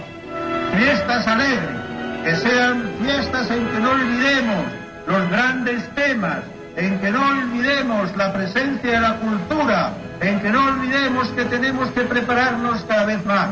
Fiestas 0.76 1.26
alegres, 1.26 1.70
que 2.26 2.36
sean 2.36 2.92
fiestas 3.02 3.50
en 3.50 3.66
que 3.66 3.80
no 3.80 3.92
olvidemos 3.92 4.66
los 5.08 5.30
grandes 5.30 5.88
temas, 5.96 6.40
en 6.76 7.00
que 7.00 7.12
no 7.12 7.26
olvidemos 7.26 8.16
la 8.18 8.34
presencia 8.34 8.92
de 8.92 9.00
la 9.00 9.16
cultura, 9.16 9.94
en 10.20 10.42
que 10.42 10.50
no 10.50 10.66
olvidemos 10.66 11.30
que 11.30 11.46
tenemos 11.46 11.90
que 11.92 12.02
prepararnos 12.02 12.84
cada 12.84 13.06
vez 13.06 13.26
más. 13.26 13.52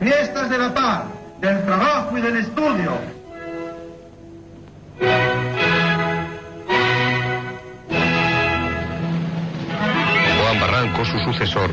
Fiestas 0.00 0.50
de 0.50 0.58
la 0.58 0.74
paz, 0.74 1.02
del 1.40 1.64
trabajo 1.64 2.18
y 2.18 2.20
del 2.20 2.36
estudio, 2.38 2.98
Juan 10.42 10.60
Barranco, 10.60 11.04
su 11.04 11.18
sucesor, 11.20 11.70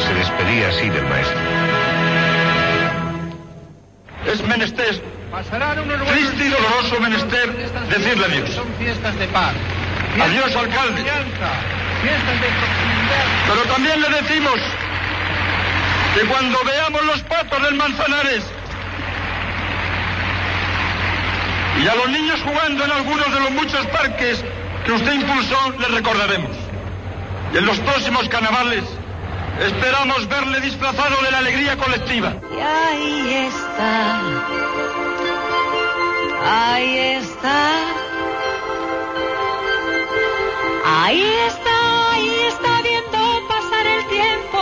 se 0.00 0.14
despedía 0.14 0.68
así 0.68 0.88
del 0.88 1.04
maestro. 1.04 1.38
Es 4.26 4.42
menester, 4.46 5.02
triste 6.06 6.44
y 6.44 6.48
doloroso 6.48 7.00
menester, 7.00 7.52
decirle 7.88 8.24
adiós. 8.26 8.50
Son 8.50 8.74
fiestas 8.78 9.18
de 9.18 9.26
paz. 9.28 9.54
Adiós, 10.20 10.56
alcalde. 10.56 11.04
Pero 13.46 13.62
también 13.72 14.00
le 14.00 14.08
decimos 14.08 14.60
que 16.14 16.20
cuando 16.26 16.58
veamos 16.64 17.04
los 17.04 17.22
patos 17.22 17.62
del 17.62 17.74
Manzanares 17.74 18.44
y 21.82 21.88
a 21.88 21.94
los 21.94 22.08
niños 22.10 22.40
jugando 22.42 22.84
en 22.84 22.90
algunos 22.90 23.32
de 23.32 23.40
los 23.40 23.50
muchos 23.52 23.86
parques 23.86 24.44
que 24.84 24.92
usted 24.92 25.12
impulsó, 25.12 25.74
le 25.78 25.88
recordaremos. 25.88 26.56
Y 27.54 27.58
en 27.58 27.66
los 27.66 27.78
próximos 27.78 28.28
carnavales 28.28 28.84
esperamos 29.60 30.28
verle 30.28 30.60
disfrazado 30.60 31.16
de 31.22 31.30
la 31.30 31.38
alegría 31.38 31.76
colectiva. 31.76 32.34
Y 32.56 32.60
ahí 32.60 33.48
está, 33.48 34.20
ahí 36.44 36.98
está, 36.98 37.60
ahí 40.84 41.22
está, 41.46 42.12
ahí 42.12 42.34
está 42.48 42.82
viendo 42.82 43.48
pasar 43.48 43.86
el 43.86 44.06
tiempo, 44.06 44.60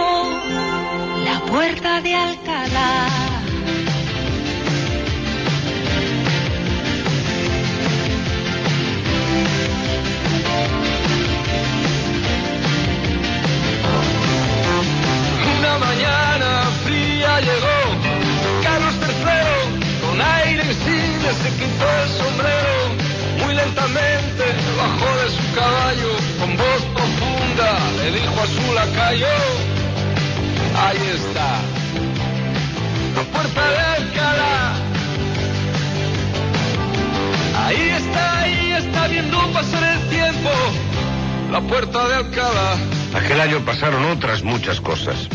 la 1.24 1.40
puerta 1.46 2.00
de 2.00 2.14
Alcalá. 2.14 3.25
Mañana 15.96 16.62
fría 16.84 17.40
llegó 17.40 17.78
Carlos 18.62 18.94
III 19.00 20.06
con 20.06 20.20
aire 20.20 20.62
insigne 20.64 21.30
se 21.42 21.50
quitó 21.50 21.86
el 22.02 22.08
sombrero 22.10 22.76
muy 23.42 23.54
lentamente 23.54 24.44
bajó 24.76 25.08
de 25.22 25.30
su 25.30 25.54
caballo 25.54 26.12
con 26.40 26.56
voz 26.56 26.82
profunda 26.94 27.78
le 27.96 28.10
dijo 28.12 28.40
a 28.40 28.46
su 28.46 28.74
lacayo 28.74 29.26
ahí 30.86 31.10
está 31.14 31.60
la 33.16 33.22
puerta 33.22 33.70
de 33.70 33.78
Alcalá. 33.78 34.74
Ahí 37.64 37.88
está 37.96 38.40
ahí 38.40 38.72
está 38.72 39.08
viendo 39.08 39.38
pasar 39.54 39.82
el 39.84 40.08
tiempo. 40.10 40.50
La 41.50 41.62
puerta 41.62 42.06
de 42.08 42.14
Alcalá. 42.16 42.76
Aquel 43.14 43.40
año 43.40 43.64
pasaron 43.64 44.04
otras 44.04 44.42
muchas 44.42 44.82
cosas. 44.82 45.30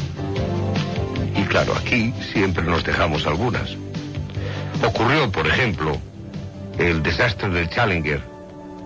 Claro, 1.52 1.76
aquí 1.76 2.14
siempre 2.32 2.64
nos 2.64 2.82
dejamos 2.86 3.28
algunas. 3.28 3.76
Ocurrió, 4.88 5.30
por 5.30 5.46
ejemplo, 5.46 5.98
el 6.78 7.04
desastre 7.04 7.50
del 7.50 7.70
Challenger, 7.70 8.22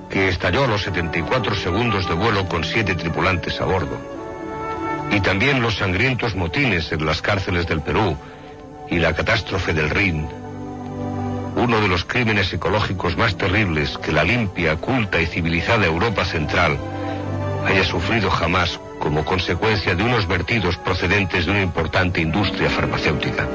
que 0.09 0.29
estalló 0.29 0.63
a 0.63 0.67
los 0.67 0.81
74 0.81 1.53
segundos 1.53 2.09
de 2.09 2.15
vuelo 2.15 2.49
con 2.49 2.63
siete 2.63 2.95
tripulantes 2.95 3.61
a 3.61 3.65
bordo. 3.65 3.99
Y 5.11 5.19
también 5.19 5.61
los 5.61 5.77
sangrientos 5.77 6.33
motines 6.35 6.91
en 6.91 7.05
las 7.05 7.21
cárceles 7.21 7.67
del 7.67 7.81
Perú 7.81 8.17
y 8.89 8.97
la 8.97 9.13
catástrofe 9.13 9.71
del 9.71 9.91
Rin. 9.91 10.27
Uno 11.55 11.79
de 11.79 11.87
los 11.87 12.03
crímenes 12.03 12.51
ecológicos 12.51 13.15
más 13.15 13.37
terribles 13.37 13.95
que 13.99 14.11
la 14.11 14.23
limpia, 14.23 14.75
culta 14.77 15.21
y 15.21 15.27
civilizada 15.27 15.85
Europa 15.85 16.25
Central 16.25 16.79
haya 17.67 17.83
sufrido 17.83 18.31
jamás 18.31 18.79
como 19.05 19.23
consecuencia 19.23 19.93
de 19.93 20.01
unos 20.01 20.27
vertidos 20.27 20.77
procedentes 20.77 21.45
de 21.45 21.51
una 21.51 21.61
importante 21.61 22.21
industria 22.21 22.71
farmacéutica. 22.71 23.47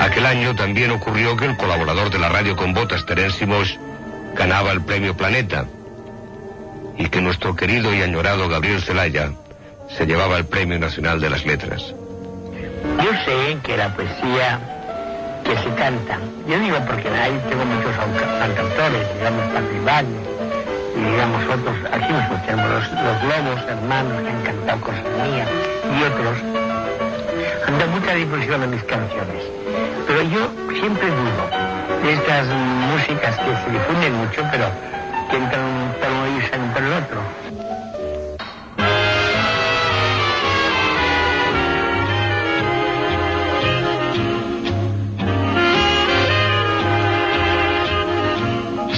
Aquel 0.00 0.24
año 0.24 0.56
también 0.56 0.90
ocurrió 0.92 1.36
que 1.36 1.44
el 1.44 1.58
colaborador 1.58 2.08
de 2.08 2.18
la 2.18 2.30
radio 2.30 2.56
con 2.56 2.72
botas, 2.72 3.04
Terence 3.04 3.44
Mosh, 3.44 3.76
ganaba 4.34 4.72
el 4.72 4.80
premio 4.80 5.14
Planeta 5.14 5.66
y 6.96 7.10
que 7.10 7.20
nuestro 7.20 7.54
querido 7.54 7.92
y 7.92 8.00
añorado 8.00 8.48
Gabriel 8.48 8.80
Zelaya 8.80 9.30
se 9.90 10.06
llevaba 10.06 10.38
el 10.38 10.46
Premio 10.46 10.78
Nacional 10.78 11.20
de 11.20 11.28
las 11.28 11.44
Letras. 11.44 11.82
Yo 12.96 13.10
sé 13.26 13.58
que 13.62 13.76
la 13.76 13.94
poesía 13.94 14.58
que 15.44 15.54
se 15.54 15.74
canta, 15.74 16.18
yo 16.48 16.58
digo 16.58 16.78
porque 16.86 17.10
ahí 17.10 17.38
tengo 17.50 17.66
muchos 17.66 17.94
cantautores, 18.38 19.06
digamos 19.18 19.44
Padre 19.52 20.31
digamos 20.94 21.42
otros, 21.44 21.76
aquí 21.92 22.12
nosotros 22.12 22.46
tenemos 22.46 22.70
los, 22.70 22.92
los 22.92 23.68
hermanos 23.68 24.22
que 24.22 24.30
han 24.30 24.42
cantado 24.42 24.80
cosas 24.80 25.04
mías 25.24 25.48
y 25.98 26.02
otros, 26.04 26.36
han 27.66 27.78
dado 27.78 27.90
mucha 27.92 28.14
difusión 28.14 28.62
a 28.62 28.66
mis 28.66 28.82
canciones. 28.84 29.42
Pero 30.06 30.22
yo 30.22 30.50
siempre 30.78 31.08
dudo 31.08 31.44
de 32.02 32.12
estas 32.12 32.46
músicas 32.92 33.36
que 33.38 33.56
se 33.64 33.70
difunden 33.70 34.14
mucho, 34.14 34.42
pero 34.50 34.66
que 35.30 35.36
entran 35.36 35.94
por 36.00 36.10
un 36.10 36.18
oído 36.20 36.38
y 36.38 36.50
salen 36.50 36.70
por 36.72 36.82
el 36.82 36.92
otro. 36.92 37.41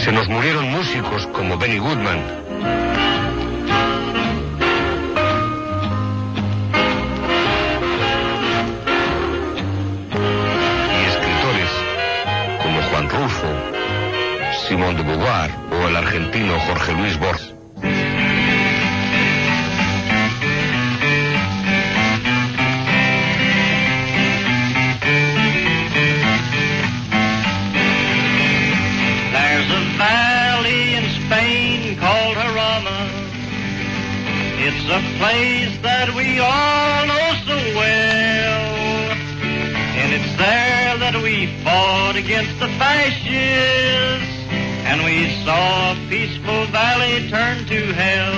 Se 0.04 0.12
nos 0.12 0.28
murieron 0.28 0.70
músicos 0.70 1.26
como 1.28 1.56
Benny 1.56 1.78
Goodman, 1.78 2.18
y 10.92 11.04
escritores 11.08 11.70
como 12.62 12.82
Juan 12.82 13.08
Rulfo, 13.08 13.46
Simón 14.68 14.94
de 14.98 15.04
Beauvoir 15.04 15.50
o 15.72 15.88
el 15.88 15.96
argentino 15.96 16.52
Jorge 16.66 16.92
Luis 16.92 17.18
Borges. 17.18 17.53
It's 34.76 34.90
a 34.90 35.02
place 35.18 35.78
that 35.82 36.12
we 36.14 36.40
all 36.40 37.06
know 37.06 37.28
so 37.46 37.56
well. 37.78 39.14
And 40.02 40.12
it's 40.12 40.36
there 40.36 40.98
that 40.98 41.14
we 41.22 41.46
fought 41.62 42.16
against 42.16 42.58
the 42.58 42.68
fascists. 42.76 44.34
And 44.84 45.04
we 45.04 45.30
saw 45.44 45.92
a 45.92 45.96
peaceful 46.10 46.66
valley 46.66 47.30
turn 47.30 47.64
to 47.66 47.80
hell. 47.94 48.34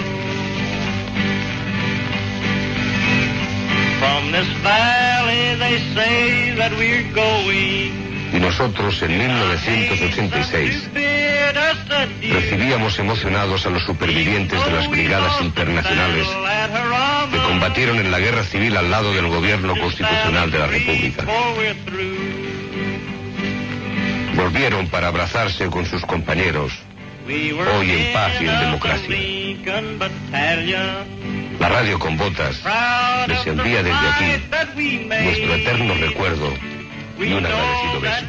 From 3.98 4.30
this 4.30 4.48
valley 4.62 5.56
they 5.56 5.78
say 5.96 6.54
that 6.54 6.72
we're 6.76 7.10
going. 7.12 8.06
Y 8.32 8.40
nosotros 8.40 9.02
en 9.02 9.18
1986 9.18 11.05
recibíamos 12.22 12.98
emocionados 12.98 13.66
a 13.66 13.70
los 13.70 13.82
supervivientes 13.84 14.64
de 14.64 14.72
las 14.72 14.88
brigadas 14.90 15.40
internacionales 15.40 16.26
que 17.30 17.38
combatieron 17.38 17.98
en 17.98 18.10
la 18.10 18.18
guerra 18.18 18.44
civil 18.44 18.76
al 18.76 18.90
lado 18.90 19.12
del 19.12 19.28
gobierno 19.28 19.76
constitucional 19.76 20.50
de 20.50 20.58
la 20.58 20.66
República. 20.66 21.24
Volvieron 24.34 24.88
para 24.88 25.08
abrazarse 25.08 25.66
con 25.66 25.86
sus 25.86 26.02
compañeros, 26.02 26.72
hoy 27.26 27.90
en 27.90 28.12
paz 28.12 28.32
y 28.40 28.46
en 28.46 28.60
democracia. 28.60 29.16
La 31.58 31.68
radio 31.70 31.98
con 31.98 32.16
botas 32.18 32.62
les 33.26 33.46
envía 33.46 33.82
desde 33.82 34.08
aquí 34.08 34.24
nuestro 35.24 35.54
eterno 35.54 35.94
recuerdo 35.94 36.52
y 37.18 37.32
un 37.32 37.46
agradecido 37.46 38.00
beso. 38.00 38.26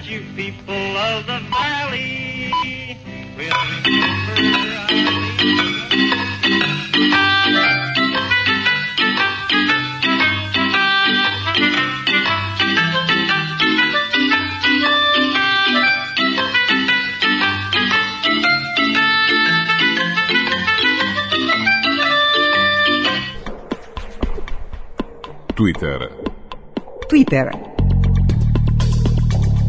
Twitter. 25.54 26.10
Twitter. 27.08 27.50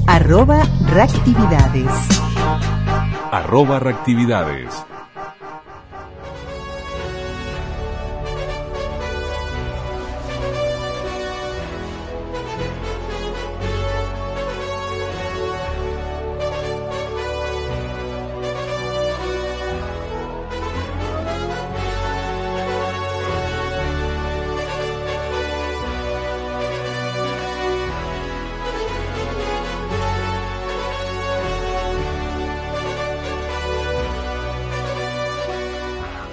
Arroba 0.07 0.63
reactividades. 0.87 2.78
Arroba 3.31 3.79
reactividades. 3.79 4.98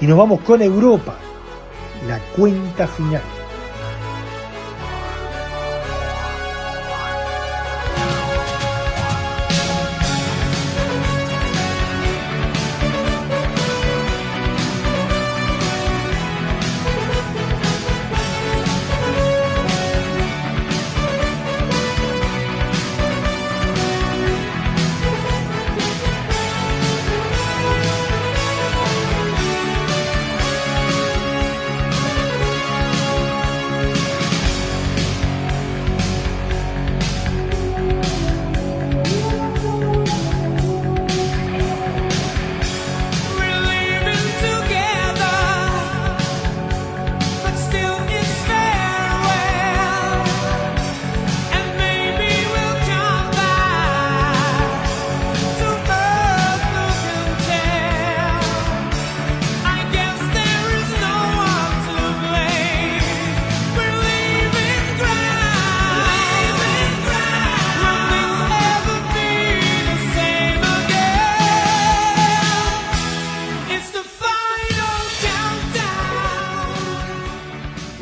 Y 0.06 0.08
nos 0.08 0.20
vamos 0.20 0.42
con 0.42 0.62
Europa, 0.62 1.16
la 2.08 2.20
cuenta 2.36 2.88
final. 2.88 3.24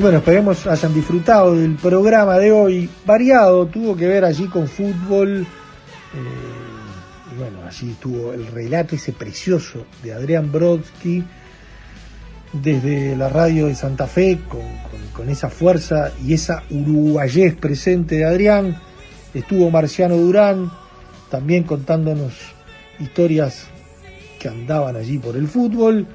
Bueno, 0.03 0.17
esperemos 0.17 0.67
hayan 0.67 0.93
disfrutado 0.93 1.55
del 1.55 1.75
programa 1.75 2.37
de 2.37 2.51
hoy, 2.51 2.89
variado, 3.05 3.67
tuvo 3.67 3.95
que 3.95 4.05
ver 4.05 4.25
allí 4.25 4.47
con 4.47 4.67
fútbol, 4.67 5.43
eh, 5.43 7.33
y 7.33 7.37
bueno, 7.39 7.59
allí 7.65 7.95
tuvo 8.01 8.33
el 8.33 8.45
relato 8.47 8.95
ese 8.95 9.13
precioso 9.13 9.85
de 10.03 10.11
Adrián 10.13 10.51
Brodsky 10.51 11.23
desde 12.51 13.15
la 13.15 13.29
radio 13.29 13.67
de 13.67 13.75
Santa 13.75 14.05
Fe, 14.05 14.39
con, 14.49 14.59
con- 14.59 15.07
con 15.13 15.29
esa 15.29 15.49
fuerza 15.49 16.11
y 16.21 16.33
esa 16.33 16.63
uruguayés 16.69 17.55
presente 17.55 18.15
de 18.15 18.25
Adrián, 18.25 18.75
estuvo 19.33 19.69
Marciano 19.71 20.17
Durán, 20.17 20.69
también 21.31 21.63
contándonos 21.63 22.33
historias 22.99 23.67
que 24.37 24.49
andaban 24.49 24.97
allí 24.97 25.17
por 25.17 25.37
el 25.37 25.47
fútbol, 25.47 26.05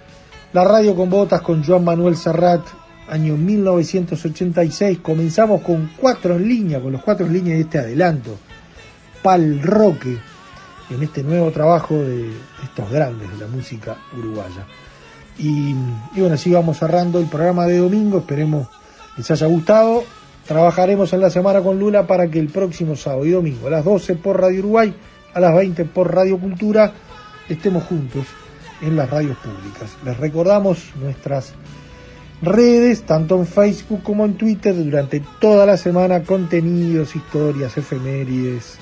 la 0.53 0.65
radio 0.65 0.95
con 0.95 1.09
botas 1.09 1.41
con 1.41 1.65
Joan 1.65 1.85
Manuel 1.85 2.17
Serrat, 2.19 2.61
año 3.11 3.37
1986. 3.37 4.99
Comenzamos 4.99 5.63
con 5.63 5.91
cuatro 5.97 6.37
en 6.37 6.49
línea, 6.49 6.81
con 6.81 6.93
los 6.93 7.03
cuatro 7.03 7.27
en 7.27 7.33
línea 7.33 7.55
de 7.55 7.63
este 7.63 7.79
adelanto. 7.79 8.37
Pal 9.23 9.63
Roque, 9.63 10.17
en 10.91 11.03
este 11.03 11.23
nuevo 11.23 11.51
trabajo 11.51 11.95
de 11.95 12.31
estos 12.63 12.91
grandes 12.91 13.31
de 13.31 13.39
la 13.39 13.47
música 13.47 13.97
uruguaya. 14.17 14.67
Y, 15.39 15.71
y 16.15 16.21
bueno, 16.21 16.35
así 16.35 16.51
vamos 16.51 16.79
cerrando 16.79 17.19
el 17.19 17.27
programa 17.27 17.67
de 17.67 17.79
domingo. 17.79 18.19
Esperemos 18.19 18.69
les 19.17 19.31
haya 19.31 19.47
gustado. 19.47 20.05
Trabajaremos 20.47 21.13
en 21.13 21.21
la 21.21 21.29
semana 21.29 21.61
con 21.61 21.79
Lula 21.79 22.07
para 22.07 22.31
que 22.31 22.39
el 22.39 22.49
próximo 22.49 22.97
sábado 22.97 23.27
y 23.27 23.33
domingo 23.33 23.67
a 23.67 23.71
las 23.71 23.85
12 23.85 24.15
por 24.15 24.41
Radio 24.41 24.61
Uruguay, 24.61 24.95
a 25.35 25.41
las 25.41 25.55
20 25.55 25.85
por 25.87 26.15
Radio 26.15 26.39
Cultura, 26.39 26.93
estemos 27.49 27.85
juntos 27.85 28.25
en 28.81 28.97
las 28.97 29.11
radios 29.11 29.37
públicas. 29.39 29.97
Les 30.05 30.17
recordamos 30.17 30.93
nuestras 31.01 31.53
redes, 32.43 33.03
tanto 33.03 33.37
en 33.37 33.47
Facebook 33.47 34.03
como 34.03 34.25
en 34.25 34.35
Twitter, 34.35 34.75
durante 34.75 35.23
toda 35.41 35.67
la 35.67 35.77
semana, 35.77 36.23
contenidos, 36.23 37.17
historias, 37.17 37.77
efemérides, 37.77 38.79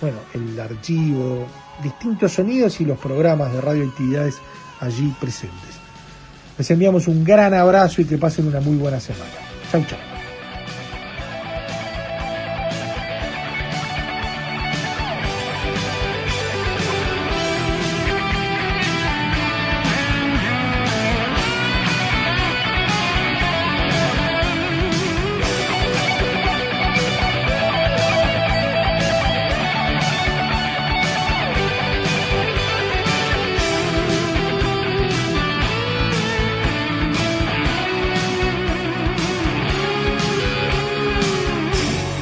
bueno, 0.00 0.18
el 0.32 0.58
archivo, 0.58 1.46
distintos 1.82 2.32
sonidos 2.32 2.80
y 2.80 2.84
los 2.84 2.98
programas 2.98 3.52
de 3.52 3.60
radioactividades 3.60 4.36
allí 4.80 5.14
presentes. 5.20 5.80
Les 6.56 6.70
enviamos 6.70 7.08
un 7.08 7.24
gran 7.24 7.52
abrazo 7.52 8.00
y 8.00 8.04
que 8.04 8.18
pasen 8.18 8.46
una 8.46 8.60
muy 8.60 8.76
buena 8.76 9.00
semana. 9.00 9.32
Chau, 9.70 9.84
chau. 9.84 10.13